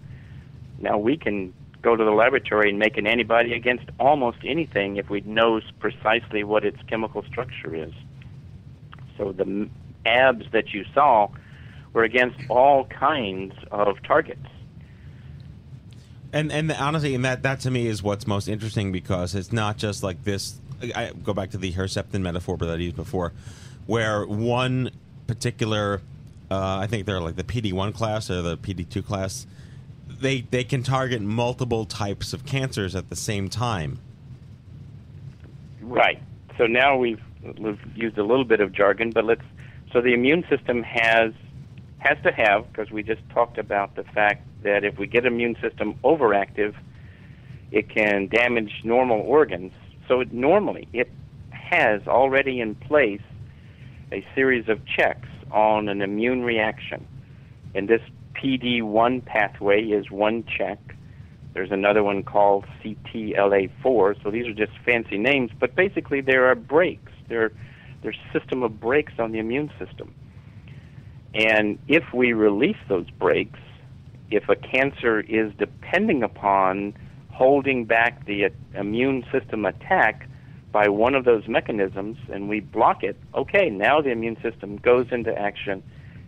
Now 0.78 0.96
we 0.96 1.16
can 1.16 1.52
go 1.82 1.96
to 1.96 2.04
the 2.04 2.10
laboratory 2.10 2.70
and 2.70 2.78
make 2.78 2.96
an 2.96 3.06
antibody 3.06 3.54
against 3.54 3.84
almost 3.98 4.38
anything 4.44 4.96
if 4.96 5.10
we 5.10 5.20
know 5.22 5.60
precisely 5.80 6.44
what 6.44 6.64
its 6.64 6.78
chemical 6.88 7.24
structure 7.24 7.74
is. 7.74 7.92
So 9.20 9.32
the 9.32 9.68
abs 10.06 10.46
that 10.52 10.72
you 10.72 10.84
saw 10.94 11.28
were 11.92 12.04
against 12.04 12.38
all 12.48 12.86
kinds 12.86 13.52
of 13.70 14.02
targets. 14.02 14.46
And 16.32 16.50
and 16.50 16.72
honestly, 16.72 17.14
and 17.14 17.24
that 17.24 17.42
that 17.42 17.60
to 17.60 17.70
me 17.70 17.86
is 17.86 18.02
what's 18.02 18.26
most 18.26 18.48
interesting 18.48 18.92
because 18.92 19.34
it's 19.34 19.52
not 19.52 19.76
just 19.76 20.02
like 20.02 20.24
this. 20.24 20.58
I 20.94 21.12
go 21.22 21.34
back 21.34 21.50
to 21.50 21.58
the 21.58 21.72
Herceptin 21.72 22.22
metaphor 22.22 22.56
that 22.58 22.70
I 22.70 22.76
used 22.76 22.96
before, 22.96 23.32
where 23.86 24.24
one 24.24 24.90
particular, 25.26 26.00
uh, 26.50 26.78
I 26.78 26.86
think 26.86 27.04
they're 27.04 27.20
like 27.20 27.36
the 27.36 27.44
PD 27.44 27.72
one 27.72 27.92
class 27.92 28.30
or 28.30 28.40
the 28.40 28.56
PD 28.56 28.88
two 28.88 29.02
class, 29.02 29.46
they 30.08 30.42
they 30.42 30.64
can 30.64 30.82
target 30.82 31.20
multiple 31.20 31.84
types 31.84 32.32
of 32.32 32.46
cancers 32.46 32.94
at 32.94 33.10
the 33.10 33.16
same 33.16 33.50
time. 33.50 33.98
Right. 35.82 36.22
So 36.56 36.66
now 36.66 36.96
we've 36.96 37.20
we've 37.58 37.80
used 37.94 38.18
a 38.18 38.24
little 38.24 38.44
bit 38.44 38.60
of 38.60 38.72
jargon, 38.72 39.10
but 39.10 39.24
let's. 39.24 39.42
So 39.92 40.00
the 40.00 40.14
immune 40.14 40.44
system 40.48 40.82
has 40.82 41.32
has 41.98 42.16
to 42.22 42.32
have 42.32 42.66
because 42.72 42.90
we 42.90 43.02
just 43.02 43.20
talked 43.30 43.58
about 43.58 43.94
the 43.96 44.04
fact 44.04 44.46
that 44.62 44.84
if 44.84 44.98
we 44.98 45.06
get 45.06 45.26
immune 45.26 45.56
system 45.60 45.94
overactive, 46.04 46.74
it 47.72 47.88
can 47.88 48.28
damage 48.28 48.80
normal 48.84 49.20
organs. 49.20 49.72
So 50.08 50.20
it, 50.20 50.32
normally 50.32 50.88
it 50.92 51.10
has 51.50 52.06
already 52.06 52.60
in 52.60 52.74
place 52.74 53.20
a 54.12 54.24
series 54.34 54.68
of 54.68 54.84
checks 54.86 55.28
on 55.52 55.88
an 55.88 56.02
immune 56.02 56.42
reaction, 56.42 57.06
and 57.74 57.88
this 57.88 58.02
PD1 58.34 59.24
pathway 59.24 59.82
is 59.84 60.10
one 60.10 60.44
check. 60.44 60.78
There's 61.52 61.70
another 61.70 62.02
one 62.02 62.22
called 62.22 62.64
CTLA4. 62.82 64.22
So 64.22 64.30
these 64.30 64.46
are 64.46 64.54
just 64.54 64.72
fancy 64.84 65.18
names, 65.18 65.50
but 65.58 65.74
basically 65.74 66.20
there 66.20 66.46
are 66.46 66.54
brakes. 66.54 67.12
There, 67.30 67.52
there's 68.02 68.18
system 68.32 68.62
of 68.62 68.78
brakes 68.78 69.14
on 69.18 69.32
the 69.32 69.38
immune 69.38 69.70
system. 69.78 70.14
And 71.32 71.78
if 71.88 72.12
we 72.12 72.34
release 72.34 72.76
those 72.88 73.08
brakes, 73.08 73.60
if 74.30 74.48
a 74.48 74.56
cancer 74.56 75.20
is 75.20 75.52
depending 75.58 76.22
upon 76.22 76.94
holding 77.30 77.84
back 77.84 78.26
the 78.26 78.46
uh, 78.46 78.50
immune 78.74 79.24
system 79.32 79.64
attack 79.64 80.28
by 80.72 80.88
one 80.88 81.14
of 81.14 81.24
those 81.24 81.48
mechanisms 81.48 82.18
and 82.30 82.48
we 82.48 82.60
block 82.60 83.02
it, 83.02 83.16
okay, 83.34 83.70
now 83.70 84.00
the 84.00 84.10
immune 84.10 84.36
system 84.42 84.76
goes 84.76 85.06
into 85.10 85.36
action 85.36 85.82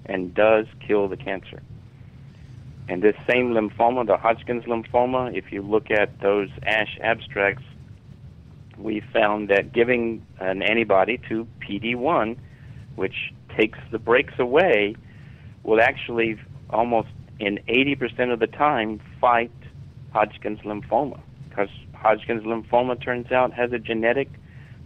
and 0.07 0.35
does 0.35 0.67
kill 0.81 1.09
the 1.09 1.17
cancer. 1.17 1.63
And 2.89 3.03
this 3.03 3.15
same 3.29 3.53
lymphoma, 3.53 4.07
the 4.07 4.17
Hodgkin's 4.17 4.65
lymphoma, 4.65 5.37
if 5.37 5.53
you 5.53 5.63
look 5.63 5.91
at 5.91 6.21
those 6.21 6.49
ASH 6.65 6.99
abstracts, 7.01 7.63
we 8.83 9.01
found 9.13 9.49
that 9.49 9.73
giving 9.73 10.25
an 10.41 10.63
antibody 10.63 11.19
to 11.29 11.47
PD1, 11.61 12.37
which 12.97 13.33
takes 13.57 13.79
the 13.91 13.99
brakes 13.99 14.35
away, 14.39 14.97
will 15.63 15.81
actually 15.81 16.39
almost 16.71 17.09
in 17.39 17.59
80% 17.69 18.33
of 18.33 18.41
the 18.41 18.47
time 18.47 19.01
fight 19.21 19.51
Hodgkin's 20.13 20.61
lymphoma. 20.61 21.21
Because 21.49 21.69
Hodgkin's 21.95 22.45
lymphoma 22.45 23.03
turns 23.03 23.31
out 23.31 23.53
has 23.53 23.73
a 23.73 23.79
genetic 23.79 24.29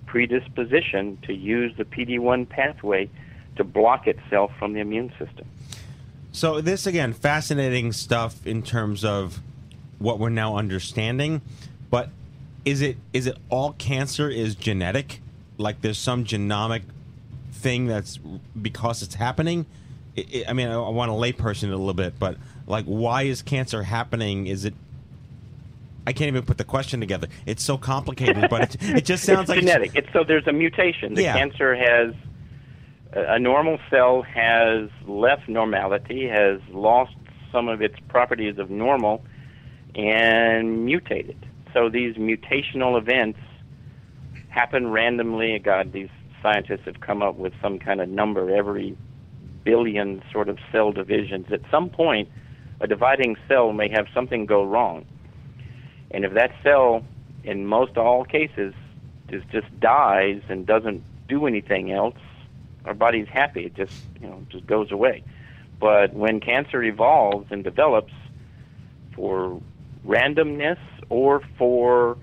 predisposition 0.07 1.19
to 1.23 1.33
use 1.33 1.73
the 1.77 1.85
PD1 1.85 2.49
pathway 2.49 3.09
to 3.57 3.65
block 3.65 4.07
itself 4.07 4.53
from 4.59 4.73
the 4.73 4.81
immune 4.81 5.11
system. 5.19 5.47
So 6.33 6.61
this 6.61 6.87
again, 6.87 7.13
fascinating 7.13 7.93
stuff 7.93 8.47
in 8.47 8.63
terms 8.63 9.05
of 9.05 9.41
what 9.99 10.19
we're 10.19 10.29
now 10.29 10.57
understanding. 10.57 11.41
But 11.91 12.11
is 12.67 12.83
it 12.83 12.99
is 13.15 13.27
it 13.27 13.39
all 13.49 13.73
cancer 13.75 14.29
is 14.29 14.55
genetic? 14.57 15.21
Like 15.57 15.81
there's 15.81 15.99
some 15.99 16.25
genomic 16.25 16.83
thing 17.53 17.87
that's 17.87 18.19
because 18.61 19.03
it's 19.03 19.15
happening. 19.15 19.65
It, 20.17 20.35
it, 20.35 20.49
I 20.49 20.53
mean, 20.53 20.69
I, 20.69 20.75
I 20.75 20.89
want 20.91 21.11
a 21.11 21.15
layperson 21.15 21.65
it 21.65 21.71
a 21.71 21.77
little 21.77 21.95
bit, 21.95 22.19
but 22.19 22.37
like, 22.67 22.85
why 22.85 23.23
is 23.23 23.41
cancer 23.41 23.85
happening? 23.85 24.49
Is 24.49 24.65
it? 24.67 24.75
I 26.09 26.13
can't 26.13 26.29
even 26.29 26.45
put 26.45 26.59
the 26.59 26.65
question 26.65 27.01
together. 27.01 27.29
It's 27.47 27.65
so 27.65 27.79
complicated, 27.79 28.49
but 28.51 28.75
it, 28.75 28.83
it 28.83 29.05
just 29.05 29.25
sounds 29.25 29.43
it's 29.43 29.49
like 29.51 29.61
genetic. 29.61 29.93
It's, 29.95 30.13
so 30.13 30.25
there's 30.25 30.47
a 30.47 30.53
mutation. 30.53 31.15
The 31.15 31.23
Yeah. 31.23 31.37
cancer 31.39 31.75
has 31.75 32.15
a 33.13 33.39
normal 33.39 33.79
cell 33.91 34.23
has 34.23 34.91
left 35.07 35.49
normality, 35.49 36.27
has 36.29 36.61
lost 36.71 37.15
some 37.53 37.69
of 37.69 37.81
its 37.81 37.97
properties 38.09 38.59
of 38.59 38.71
normal, 38.71 39.25
and 39.95 40.85
mutated. 40.85 41.46
So 41.77 41.91
these 41.91 42.15
mutational 42.15 42.97
events 42.97 43.39
happen 44.49 44.91
randomly. 44.91 45.59
God, 45.59 45.93
these 45.93 46.09
scientists 46.43 46.87
have 46.87 47.01
come 47.03 47.23
up 47.23 47.37
with 47.37 47.53
some 47.61 47.79
kind 47.79 48.01
of 48.01 48.09
number 48.09 48.57
every 48.57 48.97
billion 49.63 50.23
sort 50.33 50.49
of 50.49 50.59
cell 50.73 50.91
divisions. 50.91 51.53
At 51.53 51.61
some 51.71 51.91
point, 51.91 52.31
a 52.81 52.87
dividing 52.87 53.37
cell 53.47 53.75
may 53.75 53.91
have 53.91 54.07
something 54.15 54.47
go 54.47 54.65
wrong. 54.65 55.05
And 56.13 56.25
if 56.25 56.33
that 56.33 56.53
cell, 56.63 57.05
in 57.45 57.67
most 57.67 57.99
all 57.99 58.25
cases, 58.25 58.73
just 59.29 59.47
just 59.51 59.79
dies 59.79 60.41
and 60.49 60.65
doesn't 60.67 61.05
do 61.29 61.47
anything 61.47 61.93
else, 61.93 62.17
our 62.87 62.95
body's 62.95 63.29
happy. 63.29 63.67
It 63.67 63.75
just 63.75 64.03
you 64.19 64.29
know 64.29 64.47
just 64.49 64.67
goes 64.67 64.91
away. 64.93 65.25
But 65.79 66.15
when 66.15 66.41
cancer 66.41 66.83
evolves 66.83 67.49
and 67.51 67.63
develops 67.63 68.15
for 69.15 69.61
randomness 70.07 70.79
or 71.09 71.43
for 71.59 72.17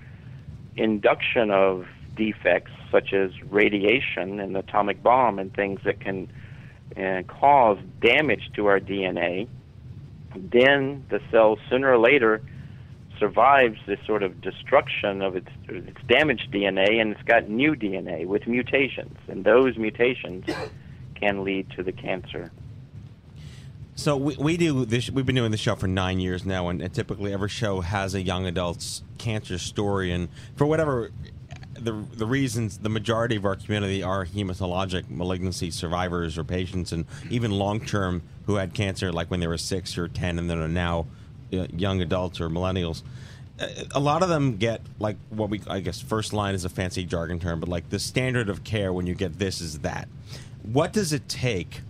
induction 0.76 1.50
of 1.50 1.86
defects 2.16 2.72
such 2.90 3.12
as 3.12 3.30
radiation 3.50 4.40
and 4.40 4.56
atomic 4.56 5.02
bomb 5.02 5.38
and 5.38 5.52
things 5.54 5.80
that 5.84 6.00
can 6.00 6.30
uh, 6.96 7.22
cause 7.26 7.78
damage 8.00 8.50
to 8.54 8.66
our 8.66 8.78
DNA, 8.78 9.48
then 10.34 11.04
the 11.10 11.20
cell 11.30 11.58
sooner 11.68 11.92
or 11.92 11.98
later 11.98 12.40
survives 13.18 13.78
this 13.86 13.98
sort 14.06 14.22
of 14.22 14.40
destruction 14.40 15.22
of 15.22 15.36
its 15.36 15.48
its 15.68 15.98
damaged 16.08 16.50
DNA 16.52 17.00
and 17.00 17.12
it's 17.12 17.22
got 17.22 17.48
new 17.48 17.74
DNA 17.74 18.26
with 18.26 18.46
mutations, 18.46 19.16
and 19.28 19.44
those 19.44 19.76
mutations 19.76 20.44
can 21.14 21.44
lead 21.44 21.70
to 21.70 21.82
the 21.82 21.92
cancer. 21.92 22.50
So 23.96 24.16
we, 24.16 24.36
we 24.36 24.56
do 24.56 24.84
this. 24.84 25.08
We've 25.08 25.24
been 25.24 25.36
doing 25.36 25.52
this 25.52 25.60
show 25.60 25.76
for 25.76 25.86
nine 25.86 26.18
years 26.18 26.44
now, 26.44 26.68
and, 26.68 26.92
typically 26.92 27.32
every 27.32 27.48
show 27.48 27.80
has 27.80 28.14
a 28.14 28.20
young 28.20 28.46
adult's 28.46 29.02
cancer 29.18 29.58
story. 29.58 30.12
And 30.12 30.28
for 30.56 30.66
whatever 30.66 31.10
the 31.74 31.92
the 31.92 32.26
reasons, 32.26 32.78
the 32.78 32.88
majority 32.88 33.36
of 33.36 33.44
our 33.44 33.56
community 33.56 34.02
are 34.02 34.26
hematologic 34.26 35.08
malignancy 35.08 35.70
survivors 35.70 36.36
or 36.36 36.44
patients, 36.44 36.92
and 36.92 37.04
even 37.30 37.52
long 37.52 37.80
term 37.84 38.22
who 38.46 38.56
had 38.56 38.74
cancer, 38.74 39.12
like 39.12 39.30
when 39.30 39.40
they 39.40 39.46
were 39.46 39.58
six 39.58 39.96
or 39.96 40.08
ten, 40.08 40.38
and 40.38 40.50
then 40.50 40.58
are 40.58 40.68
now 40.68 41.06
uh, 41.52 41.66
young 41.76 42.00
adults 42.00 42.40
or 42.40 42.48
millennials. 42.48 43.02
A 43.94 44.00
lot 44.00 44.24
of 44.24 44.28
them 44.28 44.56
get 44.56 44.80
like 44.98 45.16
what 45.30 45.48
we, 45.48 45.60
I 45.68 45.78
guess, 45.78 46.00
first 46.00 46.32
line 46.32 46.56
is 46.56 46.64
a 46.64 46.68
fancy 46.68 47.04
jargon 47.04 47.38
term, 47.38 47.60
but 47.60 47.68
like 47.68 47.88
the 47.90 48.00
standard 48.00 48.48
of 48.48 48.64
care 48.64 48.92
when 48.92 49.06
you 49.06 49.14
get 49.14 49.38
this 49.38 49.60
is 49.60 49.78
that. 49.80 50.08
What 50.64 50.92
does 50.92 51.12
it 51.12 51.28
take? 51.28 51.82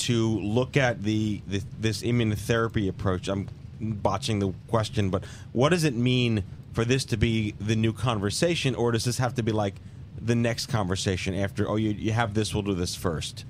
To 0.00 0.40
look 0.40 0.76
at 0.76 1.02
the, 1.02 1.40
the 1.46 1.62
this 1.78 2.02
immunotherapy 2.02 2.88
approach. 2.88 3.28
I'm 3.28 3.48
botching 3.80 4.38
the 4.38 4.52
question, 4.68 5.10
but 5.10 5.24
what 5.52 5.70
does 5.70 5.84
it 5.84 5.94
mean 5.94 6.44
for 6.72 6.84
this 6.84 7.04
to 7.06 7.16
be 7.16 7.54
the 7.60 7.76
new 7.76 7.92
conversation, 7.92 8.74
or 8.74 8.92
does 8.92 9.04
this 9.04 9.18
have 9.18 9.34
to 9.34 9.42
be 9.42 9.52
like 9.52 9.74
the 10.20 10.34
next 10.34 10.66
conversation 10.66 11.34
after? 11.34 11.68
Oh, 11.68 11.76
you 11.76 11.90
you 11.90 12.12
have 12.12 12.34
this, 12.34 12.54
we'll 12.54 12.62
do 12.62 12.74
this 12.74 12.94
first. 12.94 13.44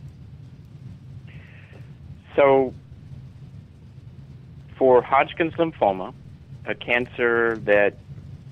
So, 2.36 2.72
for 4.78 5.02
Hodgkin's 5.02 5.54
lymphoma, 5.54 6.14
a 6.66 6.74
cancer 6.74 7.58
that 7.64 7.94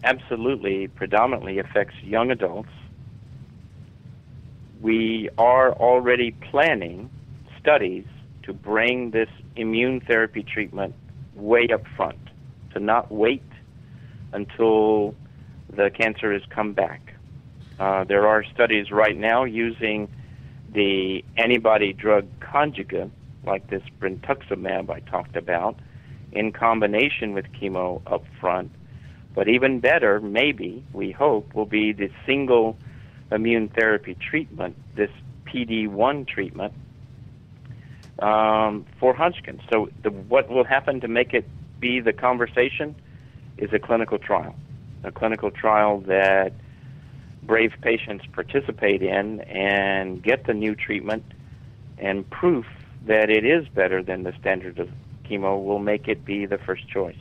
absolutely 0.05 0.89
predominantly 0.89 1.59
affects 1.59 1.95
young 2.03 2.31
adults, 2.31 2.71
we 4.81 5.29
are 5.39 5.73
already 5.73 6.33
planning 6.33 7.11
studies 7.69 8.07
to 8.43 8.55
bring 8.55 9.11
this 9.11 9.29
immune 9.57 10.01
therapy 10.01 10.43
treatment 10.43 10.95
way 11.35 11.69
up 11.69 11.83
front, 11.97 12.19
to 12.73 12.81
not 12.81 13.13
wait 13.13 13.43
until 14.33 15.15
the 15.77 15.91
cancer 15.91 16.33
has 16.33 16.41
come 16.49 16.73
back. 16.73 17.13
Uh, 17.79 18.05
there 18.05 18.27
are 18.27 18.43
studies 18.55 18.91
right 18.91 19.19
now 19.19 19.45
using 19.45 20.09
the 20.73 21.23
antibody 21.37 21.93
drug 21.93 22.27
conjugate, 22.41 23.11
like 23.45 23.69
this 23.69 23.83
brentuximab 24.01 24.89
I 24.89 25.01
talked 25.01 25.37
about, 25.37 25.79
in 26.33 26.53
combination 26.53 27.35
with 27.35 27.45
chemo 27.53 28.01
up 28.11 28.25
front. 28.41 28.73
But 29.35 29.47
even 29.49 29.81
better, 29.81 30.21
maybe, 30.21 30.83
we 30.95 31.11
hope, 31.11 31.55
will 31.55 31.67
be 31.67 31.93
the 31.93 32.09
single 32.25 32.79
immune 33.31 33.69
therapy 33.69 34.17
treatment, 34.31 34.75
this 34.97 35.11
PD1 35.47 36.27
treatment, 36.27 36.73
um, 38.19 38.85
for 38.99 39.15
Hodgkin's. 39.15 39.63
So, 39.71 39.89
the, 40.03 40.11
what 40.11 40.49
will 40.49 40.65
happen 40.65 41.01
to 41.01 41.09
make 41.09 41.35
it 41.35 41.47
be 41.81 42.01
the 42.01 42.13
conversation 42.13 42.95
is 43.57 43.73
a 43.73 43.79
clinical 43.79 44.19
trial, 44.19 44.55
a 45.05 45.13
clinical 45.13 45.51
trial 45.51 46.01
that 46.01 46.53
brave 47.43 47.73
patients 47.81 48.25
participate 48.33 49.03
in 49.03 49.41
and 49.41 50.23
get 50.23 50.47
the 50.47 50.55
new 50.55 50.75
treatment 50.75 51.25
and 51.99 52.29
proof 52.31 52.67
that 53.07 53.31
it 53.31 53.45
is 53.45 53.67
better 53.69 54.03
than 54.03 54.23
the 54.23 54.33
standard 54.39 54.79
of 54.79 54.89
chemo 55.25 55.63
will 55.63 55.79
make 55.79 56.09
it 56.09 56.25
be 56.25 56.47
the 56.47 56.59
first 56.59 56.89
choice. 56.89 57.17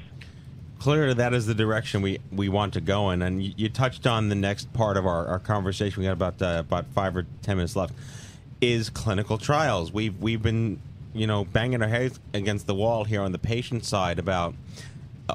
Clearly, 0.79 1.15
that 1.15 1.33
is 1.33 1.47
the 1.47 1.55
direction 1.55 2.01
we, 2.01 2.19
we 2.31 2.49
want 2.49 2.73
to 2.73 2.81
go 2.81 3.09
in. 3.09 3.21
And 3.21 3.43
you, 3.43 3.53
you 3.57 3.69
touched 3.69 4.05
on 4.05 4.29
the 4.29 4.35
next 4.35 4.71
part 4.73 4.95
of 4.95 5.05
our, 5.05 5.25
our 5.25 5.39
conversation. 5.39 6.01
We 6.01 6.05
got 6.05 6.13
about 6.13 6.41
uh, 6.41 6.59
about 6.59 6.85
five 6.93 7.15
or 7.17 7.25
ten 7.41 7.57
minutes 7.57 7.75
left. 7.75 7.93
Is 8.61 8.89
clinical 8.89 9.37
trials. 9.37 9.91
We've 9.91 10.17
we've 10.19 10.41
been 10.41 10.79
you 11.17 11.27
know 11.27 11.45
banging 11.45 11.81
our 11.81 11.87
heads 11.89 12.19
against 12.33 12.67
the 12.67 12.75
wall 12.75 13.03
here 13.03 13.21
on 13.21 13.31
the 13.31 13.39
patient 13.39 13.85
side 13.85 14.19
about 14.19 14.53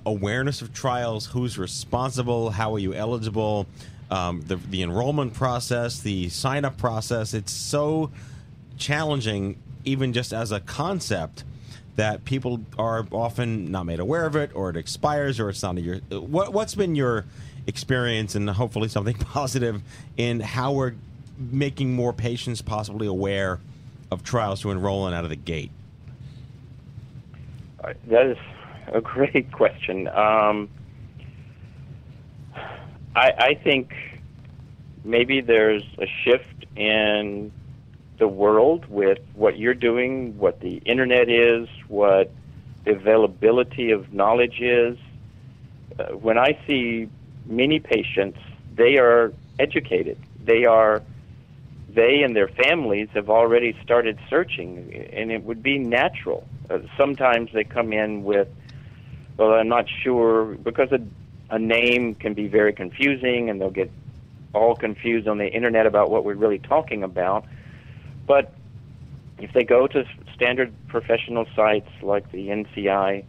awareness 0.07 0.63
of 0.63 0.73
trials, 0.73 1.27
who's 1.27 1.59
responsible, 1.59 2.51
how 2.51 2.75
are 2.75 2.79
you 2.79 2.95
eligible, 2.95 3.67
um, 4.11 4.43
the 4.43 4.57
the 4.57 4.83
enrollment 4.83 5.35
process, 5.35 6.01
the 6.01 6.29
sign 6.29 6.65
up 6.65 6.77
process. 6.77 7.35
It's 7.35 7.53
so 7.53 8.11
challenging, 8.77 9.59
even 9.85 10.13
just 10.13 10.33
as 10.33 10.53
a 10.53 10.61
concept 10.61 11.45
that 11.97 12.25
people 12.25 12.61
are 12.79 13.07
often 13.11 13.71
not 13.71 13.85
made 13.85 14.01
aware 14.01 14.25
of 14.25 14.37
it, 14.37 14.51
or 14.55 14.71
it 14.71 14.77
expires, 14.77 15.39
or 15.39 15.51
it's 15.51 15.63
not 15.63 15.77
your. 15.79 15.99
What, 16.11 16.53
what's 16.53 16.75
been 16.75 16.95
your 16.95 17.27
experience, 17.67 18.35
and 18.35 18.49
hopefully 18.49 18.89
something 18.89 19.17
positive, 19.19 19.83
in 20.17 20.41
how 20.41 20.73
we're 20.73 20.95
making 21.39 21.95
more 21.95 22.13
patients 22.13 22.63
possibly 22.63 23.07
aware 23.07 23.61
of 24.13 24.23
trials 24.23 24.61
to 24.61 24.71
enroll 24.71 25.09
in 25.09 25.15
out 25.15 25.25
of 25.25 25.31
the 25.31 25.37
gate? 25.37 25.71
Uh, 27.83 27.95
that 28.07 28.27
is 28.27 28.39
a 28.93 29.01
great 29.01 29.51
question. 29.53 30.09
Um, 30.09 30.69
I, 33.17 33.33
I 33.39 33.61
think 33.63 33.93
maybe 35.05 35.41
there's 35.41 35.83
a 35.99 36.07
shift 36.25 36.67
in 36.77 37.53
the 38.19 38.29
world 38.29 38.87
with 38.89 39.19
what 39.35 39.59
you're 39.59 39.75
doing, 39.75 40.39
what 40.39 40.61
the 40.61 40.77
internet 40.85 41.29
is, 41.29 41.69
what 41.89 42.31
the 42.85 42.93
availability 42.93 43.91
of 43.91 44.13
knowledge 44.13 44.61
is. 44.61 44.97
Uh, 45.99 46.05
when 46.17 46.39
I 46.39 46.59
see 46.67 47.09
many 47.47 47.81
patients, 47.81 48.39
they 48.75 48.99
are 48.99 49.33
educated. 49.59 50.19
They 50.45 50.65
are 50.65 51.03
they 51.95 52.23
and 52.23 52.35
their 52.35 52.49
families 52.49 53.09
have 53.15 53.29
already 53.29 53.77
started 53.83 54.19
searching, 54.31 54.93
and 55.13 55.31
it 55.31 55.45
would 55.45 55.63
be 55.63 55.79
natural. 55.79 56.47
Uh, 56.71 56.79
sometimes 56.97 57.51
they 57.53 57.65
come 57.65 57.93
in 57.93 58.25
with, 58.25 58.49
well, 59.37 59.53
I'm 59.53 59.69
not 59.69 59.87
sure, 60.03 60.57
because 60.57 60.91
a, 60.93 61.01
a 61.51 61.59
name 61.59 62.15
can 62.15 62.35
be 62.35 62.49
very 62.49 62.73
confusing, 62.73 63.51
and 63.51 63.61
they'll 63.61 63.71
get 63.71 63.91
all 64.55 64.75
confused 64.75 65.29
on 65.29 65.39
the 65.39 65.49
internet 65.49 65.87
about 65.87 66.11
what 66.11 66.25
we're 66.25 66.35
really 66.35 66.59
talking 66.59 67.03
about. 67.03 67.45
But 68.27 68.55
if 69.39 69.53
they 69.53 69.65
go 69.65 69.87
to 69.87 70.05
standard 70.35 70.73
professional 70.89 71.47
sites 71.57 71.89
like 72.03 72.31
the 72.33 72.49
NCI 72.49 73.25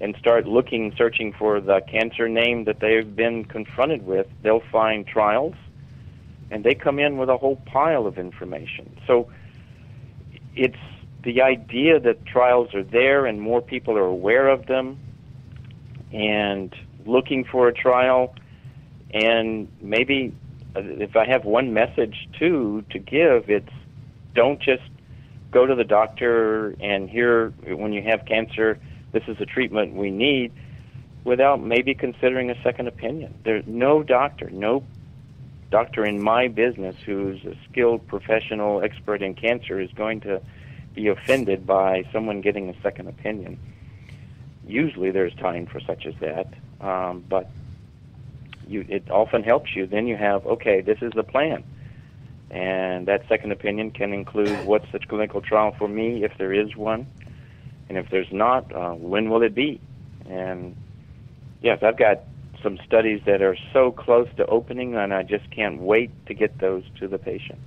and 0.00 0.16
start 0.18 0.46
looking, 0.46 0.92
searching 0.96 1.32
for 1.32 1.60
the 1.60 1.80
cancer 1.90 2.28
name 2.28 2.64
that 2.64 2.80
they've 2.80 3.14
been 3.14 3.44
confronted 3.44 4.04
with, 4.04 4.26
they'll 4.42 4.62
find 4.72 5.06
trials, 5.06 5.54
and 6.50 6.64
they 6.64 6.74
come 6.74 6.98
in 6.98 7.16
with 7.16 7.28
a 7.28 7.36
whole 7.36 7.56
pile 7.66 8.06
of 8.06 8.18
information. 8.18 8.96
So 9.06 9.30
it's 10.54 10.78
the 11.22 11.42
idea 11.42 11.98
that 12.00 12.24
trials 12.26 12.74
are 12.74 12.82
there 12.82 13.26
and 13.26 13.40
more 13.40 13.62
people 13.62 13.96
are 13.96 14.06
aware 14.06 14.48
of 14.48 14.66
them 14.66 14.98
and 16.12 16.74
looking 17.06 17.44
for 17.44 17.68
a 17.68 17.72
trial 17.72 18.34
and 19.12 19.68
maybe 19.80 20.34
uh, 20.76 20.80
if 20.80 21.16
I 21.16 21.26
have 21.26 21.44
one 21.44 21.72
message 21.72 22.28
too 22.38 22.84
to 22.90 22.98
give 22.98 23.48
it's 23.48 23.72
don't 24.34 24.60
just 24.60 24.82
go 25.54 25.64
to 25.64 25.74
the 25.74 25.84
doctor 25.84 26.74
and 26.80 27.08
hear 27.08 27.50
when 27.66 27.92
you 27.92 28.02
have 28.02 28.26
cancer, 28.26 28.78
this 29.12 29.22
is 29.28 29.38
the 29.38 29.46
treatment 29.46 29.94
we 29.94 30.10
need, 30.10 30.52
without 31.22 31.62
maybe 31.62 31.94
considering 31.94 32.50
a 32.50 32.62
second 32.62 32.88
opinion. 32.88 33.32
There's 33.44 33.64
no 33.66 34.02
doctor, 34.02 34.50
no 34.50 34.84
doctor 35.74 36.06
in 36.06 36.22
my 36.22 36.46
business 36.46 36.94
who's 37.04 37.44
a 37.44 37.56
skilled 37.68 38.06
professional 38.06 38.80
expert 38.80 39.20
in 39.20 39.34
cancer 39.34 39.80
is 39.80 39.90
going 39.92 40.20
to 40.20 40.40
be 40.94 41.08
offended 41.08 41.66
by 41.66 42.04
someone 42.12 42.40
getting 42.40 42.70
a 42.70 42.80
second 42.80 43.08
opinion. 43.08 43.58
Usually 44.64 45.10
there's 45.10 45.34
time 45.34 45.66
for 45.66 45.80
such 45.80 46.06
as 46.06 46.14
that, 46.20 46.46
um, 46.80 47.24
but 47.28 47.50
you, 48.68 48.84
it 48.88 49.10
often 49.10 49.42
helps 49.42 49.74
you. 49.74 49.84
Then 49.88 50.06
you 50.06 50.16
have, 50.16 50.46
okay, 50.46 50.80
this 50.80 50.98
is 51.02 51.10
the 51.16 51.24
plan 51.24 51.64
and 52.52 53.08
that 53.08 53.26
second 53.28 53.50
opinion 53.50 53.90
can 53.90 54.12
include 54.12 54.64
what's 54.64 54.86
the 54.92 55.00
clinical 55.00 55.40
trial 55.40 55.74
for 55.76 55.88
me, 55.88 56.22
if 56.22 56.38
there 56.38 56.52
is 56.52 56.76
one, 56.76 57.04
and 57.88 57.98
if 57.98 58.08
there's 58.10 58.30
not, 58.30 58.72
uh, 58.72 58.92
when 58.92 59.28
will 59.28 59.42
it 59.42 59.56
be? 59.56 59.80
And 60.30 60.76
yes, 61.62 61.82
I've 61.82 61.98
got 61.98 62.20
some 62.64 62.78
studies 62.84 63.20
that 63.26 63.42
are 63.42 63.56
so 63.72 63.92
close 63.92 64.28
to 64.38 64.46
opening, 64.46 64.96
and 64.96 65.14
I 65.14 65.22
just 65.22 65.48
can't 65.52 65.80
wait 65.80 66.10
to 66.26 66.34
get 66.34 66.58
those 66.58 66.82
to 66.98 67.06
the 67.06 67.18
patient. 67.18 67.60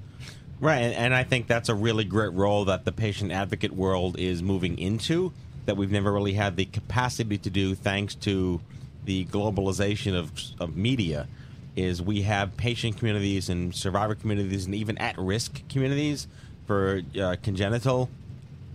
Right, 0.59 0.79
and, 0.79 0.93
and 0.93 1.15
I 1.15 1.23
think 1.23 1.47
that's 1.47 1.69
a 1.69 1.75
really 1.75 2.03
great 2.03 2.33
role 2.33 2.65
that 2.65 2.83
the 2.83 2.91
patient 2.91 3.31
advocate 3.31 3.71
world 3.71 4.19
is 4.19 4.43
moving 4.43 4.77
into 4.77 5.31
that 5.65 5.77
we've 5.77 5.91
never 5.91 6.11
really 6.11 6.33
had 6.33 6.55
the 6.57 6.65
capacity 6.65 7.37
to 7.37 7.49
do 7.49 7.75
thanks 7.75 8.15
to 8.15 8.59
the 9.05 9.25
globalization 9.25 10.17
of, 10.17 10.31
of 10.59 10.75
media 10.75 11.27
is 11.75 12.01
we 12.01 12.23
have 12.23 12.57
patient 12.57 12.97
communities 12.97 13.49
and 13.49 13.75
survivor 13.75 14.15
communities 14.15 14.65
and 14.65 14.73
even 14.73 14.97
at-risk 14.97 15.61
communities 15.69 16.27
for 16.65 17.01
uh, 17.21 17.35
congenital 17.43 18.09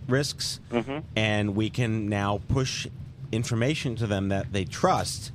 risks, 0.09 0.61
mm-hmm. 0.71 0.99
and 1.17 1.57
we 1.57 1.69
can 1.69 2.09
now 2.09 2.41
push 2.49 2.87
information 3.33 3.97
to 3.97 4.07
them 4.07 4.29
that 4.29 4.53
they 4.53 4.65
trust 4.65 5.33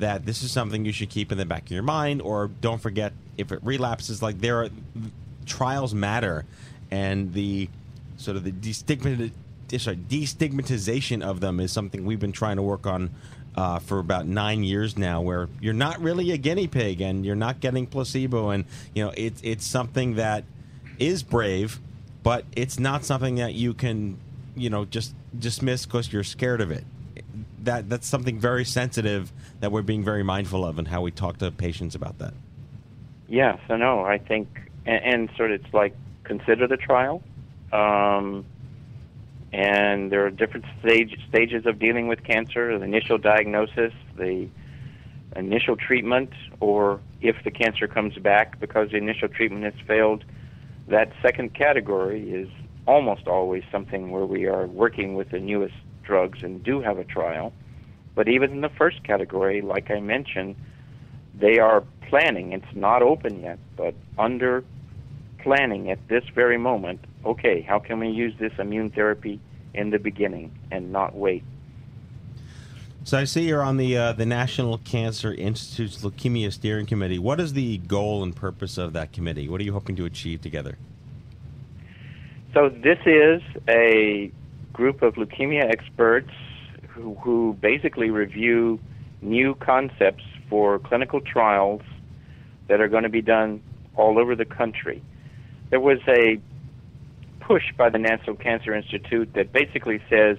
that 0.00 0.26
this 0.26 0.42
is 0.42 0.50
something 0.50 0.84
you 0.84 0.92
should 0.92 1.10
keep 1.10 1.32
in 1.32 1.38
the 1.38 1.44
back 1.44 1.62
of 1.62 1.70
your 1.70 1.82
mind, 1.82 2.20
or 2.22 2.48
don't 2.60 2.80
forget 2.80 3.12
if 3.36 3.52
it 3.52 3.60
relapses. 3.62 4.22
Like 4.22 4.40
there 4.40 4.62
are 4.62 4.68
trials 5.46 5.94
matter, 5.94 6.44
and 6.90 7.32
the 7.32 7.68
sort 8.16 8.36
of 8.36 8.44
the 8.44 8.52
destigmatization 8.52 9.32
destigmatization 9.68 11.22
of 11.22 11.40
them 11.40 11.60
is 11.60 11.70
something 11.70 12.04
we've 12.04 12.18
been 12.18 12.32
trying 12.32 12.56
to 12.56 12.62
work 12.62 12.86
on 12.86 13.08
uh, 13.56 13.78
for 13.78 13.98
about 13.98 14.26
nine 14.26 14.64
years 14.64 14.96
now, 14.96 15.20
where 15.20 15.48
you're 15.60 15.72
not 15.74 16.00
really 16.00 16.32
a 16.32 16.36
guinea 16.36 16.66
pig 16.66 17.00
and 17.00 17.24
you're 17.24 17.36
not 17.36 17.60
getting 17.60 17.86
placebo, 17.86 18.50
and 18.50 18.64
you 18.94 19.04
know 19.04 19.12
it's 19.16 19.40
it's 19.42 19.66
something 19.66 20.14
that 20.16 20.44
is 20.98 21.22
brave, 21.22 21.78
but 22.22 22.44
it's 22.56 22.78
not 22.78 23.04
something 23.04 23.36
that 23.36 23.54
you 23.54 23.74
can 23.74 24.18
you 24.56 24.70
know 24.70 24.84
just 24.84 25.14
dismiss 25.38 25.86
because 25.86 26.12
you're 26.12 26.24
scared 26.24 26.60
of 26.60 26.70
it. 26.70 26.84
That 27.64 27.88
that's 27.88 28.06
something 28.06 28.38
very 28.38 28.64
sensitive 28.64 29.32
that 29.60 29.70
we're 29.70 29.82
being 29.82 30.02
very 30.02 30.22
mindful 30.22 30.64
of, 30.64 30.78
and 30.78 30.88
how 30.88 31.02
we 31.02 31.10
talk 31.10 31.38
to 31.38 31.50
patients 31.50 31.94
about 31.94 32.18
that. 32.18 32.34
Yes, 33.28 33.58
I 33.68 33.76
know. 33.76 34.04
I 34.04 34.18
think, 34.18 34.48
and, 34.86 35.04
and 35.04 35.30
sort 35.36 35.52
of 35.52 35.60
it's 35.60 35.74
like 35.74 35.94
consider 36.24 36.66
the 36.66 36.76
trial. 36.76 37.22
Um, 37.72 38.44
and 39.52 40.12
there 40.12 40.24
are 40.24 40.30
different 40.30 40.64
stage, 40.80 41.18
stages 41.28 41.66
of 41.66 41.78
dealing 41.78 42.08
with 42.08 42.22
cancer 42.22 42.78
the 42.78 42.84
initial 42.84 43.18
diagnosis, 43.18 43.92
the 44.16 44.48
initial 45.36 45.76
treatment, 45.76 46.30
or 46.60 47.00
if 47.20 47.36
the 47.44 47.50
cancer 47.50 47.86
comes 47.86 48.16
back 48.18 48.60
because 48.60 48.90
the 48.90 48.96
initial 48.96 49.28
treatment 49.28 49.64
has 49.64 49.86
failed. 49.86 50.24
That 50.88 51.12
second 51.22 51.54
category 51.54 52.30
is 52.30 52.48
almost 52.86 53.26
always 53.26 53.62
something 53.70 54.10
where 54.10 54.26
we 54.26 54.46
are 54.46 54.66
working 54.66 55.14
with 55.14 55.30
the 55.30 55.38
newest 55.38 55.74
drugs 56.10 56.42
and 56.42 56.62
do 56.62 56.80
have 56.80 56.98
a 56.98 57.04
trial. 57.04 57.52
But 58.16 58.28
even 58.28 58.50
in 58.50 58.60
the 58.60 58.74
first 58.80 59.04
category, 59.04 59.60
like 59.62 59.90
I 59.90 60.00
mentioned, 60.00 60.56
they 61.34 61.58
are 61.58 61.84
planning. 62.08 62.52
It's 62.52 62.74
not 62.74 63.00
open 63.02 63.40
yet, 63.40 63.58
but 63.76 63.94
under 64.18 64.64
planning 65.38 65.90
at 65.90 66.00
this 66.08 66.24
very 66.34 66.58
moment 66.58 67.00
okay, 67.24 67.60
how 67.60 67.78
can 67.78 67.98
we 67.98 68.08
use 68.08 68.34
this 68.38 68.52
immune 68.58 68.90
therapy 68.90 69.40
in 69.74 69.90
the 69.90 69.98
beginning 69.98 70.58
and 70.70 70.92
not 70.92 71.14
wait? 71.14 71.44
So 73.04 73.18
I 73.18 73.24
see 73.24 73.48
you're 73.48 73.62
on 73.62 73.76
the 73.78 73.96
uh, 73.96 74.12
the 74.12 74.26
National 74.26 74.78
Cancer 74.78 75.32
Institute's 75.32 76.02
Leukemia 76.02 76.52
Steering 76.52 76.86
Committee. 76.86 77.18
What 77.18 77.40
is 77.40 77.54
the 77.54 77.78
goal 77.78 78.22
and 78.22 78.36
purpose 78.36 78.76
of 78.76 78.92
that 78.92 79.12
committee? 79.12 79.48
What 79.48 79.60
are 79.60 79.64
you 79.64 79.72
hoping 79.72 79.96
to 79.96 80.04
achieve 80.04 80.42
together? 80.42 80.76
So 82.52 82.68
this 82.68 82.98
is 83.06 83.42
a 83.68 84.30
group 84.72 85.02
of 85.02 85.14
leukemia 85.14 85.70
experts 85.70 86.30
who, 86.88 87.14
who 87.16 87.56
basically 87.60 88.10
review 88.10 88.78
new 89.22 89.54
concepts 89.56 90.24
for 90.48 90.78
clinical 90.78 91.20
trials 91.20 91.82
that 92.68 92.80
are 92.80 92.88
going 92.88 93.02
to 93.02 93.08
be 93.08 93.22
done 93.22 93.62
all 93.96 94.18
over 94.18 94.34
the 94.34 94.44
country. 94.44 95.02
There 95.70 95.80
was 95.80 95.98
a 96.08 96.40
push 97.40 97.72
by 97.76 97.90
the 97.90 97.98
National 97.98 98.36
Cancer 98.36 98.74
Institute 98.74 99.34
that 99.34 99.52
basically 99.52 100.00
says, 100.08 100.36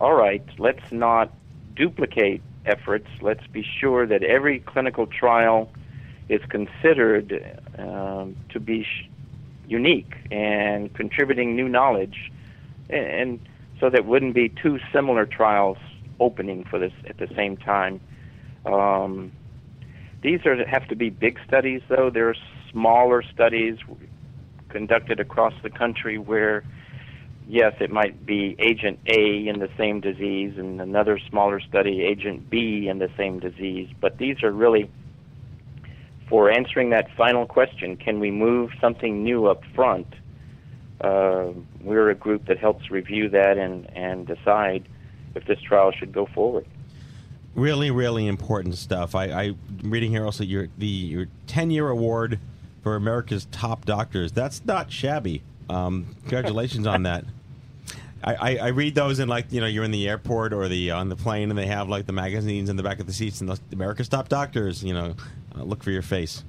all 0.00 0.14
right, 0.14 0.44
let's 0.58 0.90
not 0.90 1.32
duplicate 1.76 2.42
efforts. 2.66 3.06
Let's 3.20 3.46
be 3.48 3.64
sure 3.80 4.06
that 4.06 4.22
every 4.22 4.60
clinical 4.60 5.06
trial 5.06 5.70
is 6.28 6.40
considered 6.48 7.60
um, 7.78 8.36
to 8.50 8.60
be 8.60 8.84
sh- 8.84 9.08
unique 9.68 10.14
and 10.30 10.92
contributing 10.94 11.54
new 11.54 11.68
knowledge, 11.68 12.32
and, 12.88 13.06
and 13.06 13.40
so 13.80 13.90
that 13.90 14.06
wouldn't 14.06 14.34
be 14.34 14.48
two 14.48 14.78
similar 14.92 15.26
trials 15.26 15.78
opening 16.20 16.64
for 16.64 16.78
this 16.78 16.92
at 17.08 17.18
the 17.18 17.28
same 17.36 17.56
time. 17.56 18.00
Um, 18.64 19.32
these 20.22 20.40
are 20.46 20.66
have 20.66 20.88
to 20.88 20.96
be 20.96 21.10
big 21.10 21.38
studies, 21.46 21.82
though. 21.88 22.10
There 22.10 22.30
are 22.30 22.36
smaller 22.72 23.22
studies 23.22 23.76
conducted 24.70 25.20
across 25.20 25.52
the 25.62 25.70
country 25.70 26.18
where, 26.18 26.64
yes, 27.46 27.74
it 27.80 27.90
might 27.90 28.24
be 28.24 28.56
agent 28.58 28.98
A 29.06 29.46
in 29.46 29.58
the 29.60 29.68
same 29.76 30.00
disease, 30.00 30.54
and 30.56 30.80
another 30.80 31.18
smaller 31.28 31.60
study, 31.60 32.02
agent 32.02 32.48
B 32.48 32.88
in 32.88 32.98
the 32.98 33.10
same 33.16 33.38
disease. 33.38 33.88
But 34.00 34.18
these 34.18 34.42
are 34.42 34.50
really 34.50 34.90
for 36.28 36.50
answering 36.50 36.90
that 36.90 37.08
final 37.16 37.44
question: 37.46 37.96
Can 37.96 38.18
we 38.18 38.30
move 38.30 38.70
something 38.80 39.22
new 39.22 39.46
up 39.46 39.62
front? 39.74 40.06
Uh, 41.00 41.48
we're 41.82 42.10
a 42.10 42.14
group 42.14 42.46
that 42.46 42.58
helps 42.58 42.90
review 42.90 43.28
that 43.28 43.58
and 43.58 43.90
and 43.96 44.26
decide 44.26 44.88
if 45.34 45.44
this 45.46 45.60
trial 45.60 45.92
should 45.92 46.12
go 46.12 46.26
forward. 46.26 46.66
Really, 47.54 47.90
really 47.90 48.26
important 48.26 48.76
stuff. 48.76 49.14
I, 49.14 49.26
I'm 49.26 49.58
reading 49.84 50.10
here 50.10 50.24
also 50.24 50.44
your 50.44 50.68
the 50.78 50.86
your 50.86 51.26
10 51.46 51.70
year 51.70 51.88
award 51.88 52.38
for 52.82 52.96
America's 52.96 53.46
top 53.50 53.84
doctors. 53.84 54.32
That's 54.32 54.64
not 54.64 54.90
shabby. 54.90 55.42
Um, 55.68 56.16
congratulations 56.22 56.86
on 56.86 57.04
that. 57.04 57.24
I, 58.24 58.34
I, 58.34 58.56
I 58.56 58.68
read 58.68 58.94
those 58.94 59.18
in 59.18 59.28
like 59.28 59.52
you 59.52 59.60
know 59.60 59.66
you're 59.66 59.84
in 59.84 59.90
the 59.90 60.08
airport 60.08 60.52
or 60.52 60.66
the 60.68 60.92
on 60.92 61.10
the 61.10 61.16
plane 61.16 61.50
and 61.50 61.58
they 61.58 61.66
have 61.66 61.88
like 61.88 62.06
the 62.06 62.12
magazines 62.12 62.70
in 62.70 62.76
the 62.76 62.82
back 62.82 62.98
of 62.98 63.06
the 63.06 63.12
seats 63.12 63.40
and 63.40 63.50
the 63.50 63.60
America's 63.72 64.08
top 64.08 64.28
doctors. 64.28 64.82
You 64.82 64.94
know, 64.94 65.14
uh, 65.56 65.62
look 65.62 65.82
for 65.82 65.90
your 65.90 66.02
face. 66.02 66.42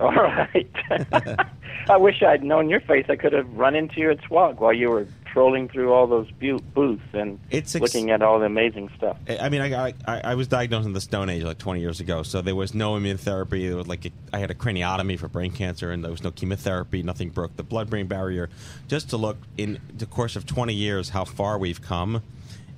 All 0.00 0.12
right. 0.12 0.70
I 1.88 1.96
wish 1.96 2.22
I'd 2.22 2.42
known 2.42 2.68
your 2.68 2.80
face. 2.80 3.06
I 3.08 3.16
could 3.16 3.32
have 3.32 3.52
run 3.54 3.74
into 3.74 4.00
you 4.00 4.10
at 4.10 4.18
SWOG 4.22 4.60
while 4.60 4.72
you 4.72 4.90
were 4.90 5.06
trolling 5.32 5.66
through 5.68 5.92
all 5.92 6.06
those 6.06 6.30
booths 6.30 7.02
and 7.14 7.38
It's 7.50 7.74
ex- 7.74 7.80
looking 7.80 8.10
at 8.10 8.22
all 8.22 8.38
the 8.38 8.44
amazing 8.44 8.90
stuff. 8.96 9.16
I 9.40 9.48
mean, 9.48 9.62
I, 9.62 9.94
I 10.06 10.20
I 10.24 10.34
was 10.34 10.46
diagnosed 10.46 10.86
in 10.86 10.92
the 10.92 11.00
Stone 11.00 11.30
Age 11.30 11.42
like 11.42 11.58
20 11.58 11.80
years 11.80 12.00
ago, 12.00 12.22
so 12.22 12.42
there 12.42 12.54
was 12.54 12.74
no 12.74 12.92
immunotherapy. 12.92 13.68
There 13.68 13.76
was 13.76 13.88
like 13.88 14.12
I 14.32 14.38
had 14.38 14.50
a 14.50 14.54
craniotomy 14.54 15.18
for 15.18 15.28
brain 15.28 15.50
cancer, 15.50 15.90
and 15.90 16.04
there 16.04 16.10
was 16.10 16.22
no 16.22 16.30
chemotherapy. 16.30 17.02
Nothing 17.02 17.30
broke 17.30 17.56
the 17.56 17.62
blood-brain 17.62 18.06
barrier. 18.06 18.50
Just 18.88 19.10
to 19.10 19.16
look 19.16 19.38
in 19.56 19.80
the 19.96 20.06
course 20.06 20.36
of 20.36 20.46
20 20.46 20.74
years 20.74 21.08
how 21.10 21.24
far 21.24 21.58
we've 21.58 21.80
come, 21.80 22.22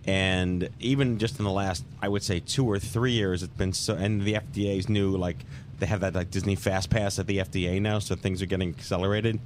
and 0.06 0.68
even 0.80 1.18
just 1.18 1.38
in 1.38 1.44
the 1.44 1.50
last, 1.50 1.84
I 2.00 2.08
would 2.08 2.22
say 2.22 2.40
two 2.40 2.70
or 2.70 2.78
three 2.78 3.12
years, 3.12 3.42
it's 3.42 3.54
been 3.54 3.72
so. 3.72 3.94
And 3.94 4.22
the 4.22 4.34
FDA's 4.34 4.88
new 4.88 5.16
like 5.16 5.38
they 5.84 5.88
have 5.88 6.00
that 6.00 6.14
like 6.14 6.30
Disney 6.30 6.54
Fast 6.54 6.88
Pass 6.88 7.18
at 7.18 7.26
the 7.26 7.38
FDA 7.38 7.78
now, 7.78 7.98
so 7.98 8.14
things 8.14 8.40
are 8.40 8.46
getting 8.46 8.70
accelerated. 8.70 9.38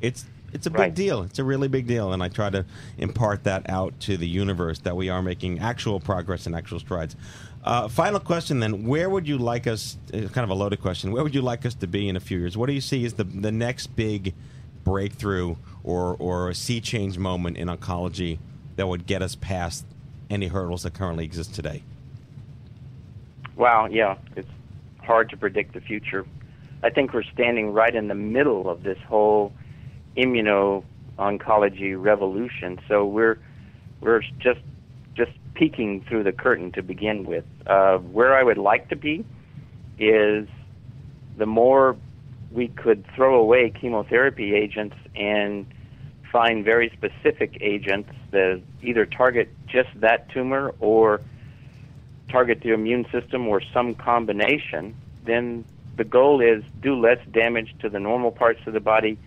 It's 0.00 0.24
it's 0.54 0.66
a 0.66 0.70
big 0.70 0.78
Right. 0.80 0.94
deal. 0.94 1.22
It's 1.22 1.38
a 1.38 1.44
really 1.44 1.68
big 1.68 1.86
deal, 1.86 2.12
and 2.14 2.22
I 2.22 2.28
try 2.28 2.48
to 2.48 2.64
impart 2.96 3.44
that 3.44 3.68
out 3.68 3.98
to 4.00 4.16
the 4.16 4.26
universe 4.26 4.78
that 4.80 4.96
we 4.96 5.10
are 5.10 5.20
making 5.22 5.58
actual 5.58 6.00
progress 6.00 6.46
and 6.46 6.54
actual 6.56 6.78
strides. 6.78 7.14
Uh, 7.62 7.88
final 7.88 8.20
question, 8.20 8.58
then: 8.60 8.86
Where 8.86 9.10
would 9.10 9.28
you 9.28 9.36
like 9.36 9.66
us? 9.66 9.98
uh, 10.14 10.28
Kind 10.32 10.44
of 10.44 10.48
a 10.50 10.54
loaded 10.54 10.80
question. 10.80 11.12
Where 11.12 11.22
would 11.22 11.34
you 11.34 11.42
like 11.42 11.66
us 11.66 11.74
to 11.74 11.86
be 11.86 12.08
in 12.08 12.16
a 12.16 12.20
few 12.20 12.38
years? 12.38 12.56
What 12.56 12.68
do 12.68 12.72
you 12.72 12.80
see 12.80 13.04
as 13.04 13.12
the 13.14 13.24
the 13.24 13.52
next 13.52 13.88
big 13.94 14.32
breakthrough 14.84 15.56
or 15.84 16.16
or 16.18 16.48
a 16.48 16.54
sea 16.54 16.80
change 16.80 17.18
moment 17.18 17.58
in 17.58 17.68
oncology 17.68 18.38
that 18.76 18.86
would 18.88 19.04
get 19.06 19.20
us 19.20 19.34
past 19.36 19.84
any 20.30 20.46
hurdles 20.46 20.84
that 20.84 20.94
currently 20.94 21.24
exist 21.26 21.54
today? 21.54 21.82
Wow, 23.56 23.86
yeah, 23.90 24.16
it's 24.36 24.48
hard 25.04 25.30
to 25.30 25.36
predict 25.36 25.74
the 25.74 25.80
future. 25.80 26.26
I 26.82 26.90
think 26.90 27.12
we're 27.12 27.22
standing 27.22 27.72
right 27.72 27.94
in 27.94 28.08
the 28.08 28.14
middle 28.14 28.68
of 28.68 28.82
this 28.82 28.98
whole 29.06 29.52
immuno 30.16 30.84
oncology 31.18 31.94
revolution. 32.00 32.80
So 32.88 33.04
we're 33.04 33.38
we're 34.00 34.22
just 34.38 34.60
just 35.14 35.32
peeking 35.54 36.04
through 36.08 36.24
the 36.24 36.32
curtain 36.32 36.72
to 36.72 36.82
begin 36.82 37.24
with. 37.24 37.44
Uh, 37.66 37.98
where 37.98 38.34
I 38.34 38.42
would 38.42 38.58
like 38.58 38.88
to 38.88 38.96
be 38.96 39.24
is 39.98 40.48
the 41.36 41.46
more 41.46 41.96
we 42.50 42.68
could 42.68 43.04
throw 43.14 43.38
away 43.38 43.70
chemotherapy 43.70 44.54
agents 44.54 44.96
and 45.14 45.66
find 46.30 46.64
very 46.64 46.90
specific 46.90 47.58
agents 47.60 48.10
that 48.30 48.62
either 48.82 49.06
target 49.06 49.48
just 49.66 49.88
that 49.96 50.30
tumor 50.30 50.74
or 50.80 51.20
target 52.32 52.62
the 52.62 52.72
immune 52.72 53.06
system 53.12 53.46
or 53.46 53.60
some 53.60 53.94
combination, 53.94 54.96
then 55.24 55.64
the 55.96 56.04
goal 56.04 56.40
is 56.40 56.64
do 56.80 56.98
less 56.98 57.18
damage 57.30 57.74
to 57.80 57.88
the 57.88 58.00
normal 58.00 58.32
parts 58.32 58.60
of 58.66 58.72
the 58.72 58.80
body 58.80 59.18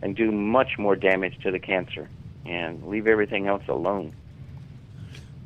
and 0.00 0.16
do 0.16 0.30
much 0.30 0.78
more 0.78 0.96
damage 0.96 1.38
to 1.42 1.50
the 1.50 1.58
cancer 1.58 2.08
and 2.46 2.86
leave 2.86 3.06
everything 3.06 3.48
else 3.48 3.62
alone. 3.68 4.14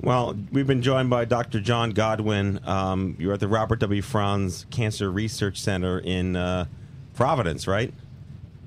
Well, 0.00 0.37
we've 0.52 0.66
been 0.66 0.83
joined 0.83 1.09
by 1.09 1.24
Dr. 1.24 1.61
John 1.61 1.90
Godwin. 1.90 2.61
Um, 2.66 3.16
you're 3.18 3.33
at 3.33 3.40
the 3.40 3.48
Robert 3.48 3.79
W. 3.81 4.02
Franz 4.02 4.66
Cancer 4.70 5.11
Research 5.11 5.59
Center 5.59 5.98
in 5.98 6.37
uh, 6.37 6.66
Providence, 7.14 7.66
right? 7.66 7.92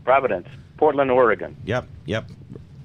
Providence, 0.04 0.48
Portland, 0.78 1.12
Oregon. 1.12 1.56
Yep, 1.66 1.88
yep. 2.06 2.30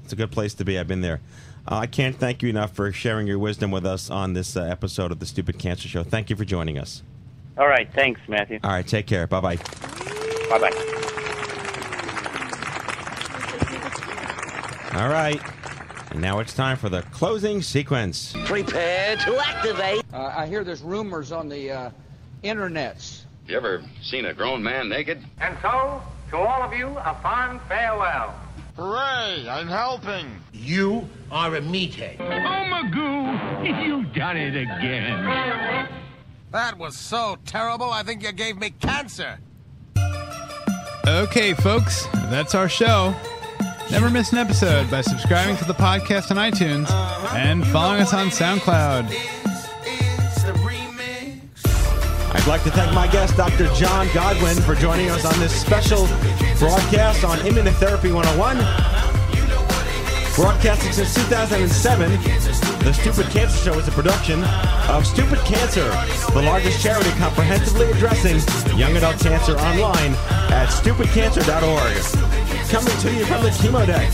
It's 0.05 0.13
a 0.13 0.17
good 0.17 0.31
place 0.31 0.53
to 0.55 0.65
be. 0.65 0.79
I've 0.79 0.87
been 0.87 1.01
there. 1.01 1.21
Uh, 1.67 1.77
I 1.77 1.87
can't 1.87 2.15
thank 2.17 2.43
you 2.43 2.51
enough 2.51 2.73
for 2.75 2.93
sharing 2.93 3.27
your 3.27 3.39
wisdom 3.39 3.71
with 3.71 3.87
us 3.87 4.11
on 4.11 4.35
this 4.35 4.57
uh, 4.57 4.63
episode 4.63 5.11
of 5.11 5.19
the 5.19 5.27
Stupid 5.27 5.59
Cancer 5.59 5.89
Show. 5.89 6.03
Thank 6.03 6.29
you 6.29 6.37
for 6.37 6.45
joining 6.45 6.79
us. 6.79 7.03
All 7.57 7.69
right, 7.69 7.89
thanks, 7.95 8.21
Matthew. 8.29 8.59
All 8.63 8.71
right, 8.71 8.87
take 8.87 9.07
care. 9.07 9.27
Bye 9.27 9.41
bye. 9.41 9.57
Bye 9.57 10.59
bye. 10.59 10.95
All 14.95 15.09
right. 15.09 15.41
And 16.11 16.21
now 16.21 16.39
it's 16.39 16.53
time 16.55 16.77
for 16.77 16.89
the 16.89 17.03
closing 17.11 17.63
sequence. 17.63 18.35
Prepare 18.45 19.17
to 19.17 19.37
activate. 19.39 20.05
Uh, 20.13 20.33
I 20.37 20.47
hear 20.47 20.65
there's 20.65 20.83
rumors 20.83 21.33
on 21.33 21.49
the 21.49 21.71
uh, 21.71 21.91
internets. 22.45 23.23
You 23.49 23.57
ever 23.57 23.83
seen 24.03 24.27
a 24.27 24.35
grown 24.35 24.63
man 24.63 24.89
naked? 24.89 25.19
And 25.41 25.57
so, 25.63 26.03
to 26.31 26.37
all 26.37 26.63
of 26.63 26.73
you, 26.73 26.89
a 26.89 27.19
fond 27.23 27.61
farewell. 27.63 28.35
Hooray! 28.77 29.49
I'm 29.49 29.69
helping. 29.69 30.27
You 30.53 31.09
are 31.31 31.55
a 31.55 31.61
meathead. 31.61 32.17
Oh, 32.19 32.25
Magoo, 32.25 33.87
you've 33.87 34.13
done 34.13 34.37
it 34.37 34.57
again. 34.57 35.89
That 36.51 36.77
was 36.77 36.97
so 36.97 37.39
terrible, 37.47 37.91
I 37.91 38.03
think 38.03 38.25
you 38.25 38.33
gave 38.33 38.59
me 38.59 38.71
cancer. 38.81 39.39
Okay, 41.07 41.55
folks, 41.55 42.07
that's 42.31 42.55
our 42.55 42.69
show. 42.69 43.15
Never 43.91 44.11
miss 44.11 44.33
an 44.33 44.39
episode 44.39 44.91
by 44.91 45.03
subscribing 45.03 45.57
to 45.59 45.65
the 45.67 45.75
podcast 45.75 46.33
on 46.33 46.39
iTunes 46.39 46.87
uh-huh. 46.89 47.37
and 47.37 47.65
following 47.69 48.01
us 48.01 48.13
on 48.13 48.29
SoundCloud. 48.29 49.44
I'd 52.35 52.47
like 52.47 52.65
to 52.65 52.71
thank 52.71 52.93
my 52.93 53.07
guest, 53.07 53.37
Dr. 53.37 53.69
John 53.75 54.09
Godwin, 54.13 54.57
for 54.63 54.75
joining 54.75 55.09
us 55.09 55.25
on 55.25 55.39
this 55.39 55.55
special 55.55 56.07
broadcast 56.59 57.25
on 57.25 57.39
Immunotherapy 57.39 58.13
101. 58.13 58.57
Broadcasting 60.35 60.93
since 60.93 61.15
2007, 61.15 62.11
The 62.85 62.93
Stupid 62.93 63.27
Cancer 63.31 63.57
Show 63.57 63.79
is 63.79 63.87
a 63.87 63.93
production 63.93 64.43
of 64.91 65.07
Stupid 65.07 65.39
Cancer, 65.41 65.89
the 66.33 66.43
largest 66.43 66.83
charity 66.83 67.11
comprehensively 67.19 67.91
addressing 67.93 68.41
young 68.77 68.97
adult 68.97 69.21
cancer 69.21 69.57
online 69.57 70.13
at 70.51 70.67
stupidcancer.org. 70.67 72.44
Coming 72.75 72.99
to 72.99 73.15
you 73.15 73.25
from 73.27 73.45
the 73.45 73.51
chemo 73.51 73.87
deck. 73.87 74.11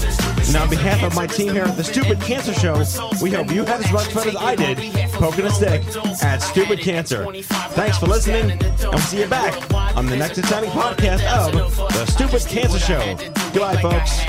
And 0.46 0.56
on 0.56 0.68
behalf 0.68 1.02
of 1.02 1.14
my 1.14 1.26
team 1.26 1.54
here 1.54 1.64
at 1.64 1.78
the 1.78 1.82
Stupid 1.82 2.20
Cancer 2.20 2.52
Show, 2.52 2.74
we 3.22 3.30
hope 3.30 3.50
you 3.50 3.64
had 3.64 3.82
as 3.82 3.90
much 3.90 4.08
fun 4.08 4.28
as 4.28 4.36
I 4.36 4.54
did 4.54 4.76
poking 5.12 5.46
a 5.46 5.50
stick 5.50 5.82
at 6.22 6.40
Stupid 6.40 6.80
Cancer. 6.80 7.24
Thanks 7.70 7.96
for 7.96 8.04
listening, 8.04 8.50
and 8.50 8.62
we'll 8.82 8.98
see 8.98 9.20
you 9.20 9.28
back 9.28 9.54
on 9.96 10.04
the 10.04 10.16
next 10.16 10.36
exciting 10.36 10.68
podcast 10.72 11.24
of 11.24 11.74
the 11.74 12.04
Stupid 12.04 12.44
Cancer 12.46 12.78
Show. 12.78 13.16
Goodbye, 13.54 13.80
folks. 13.80 14.20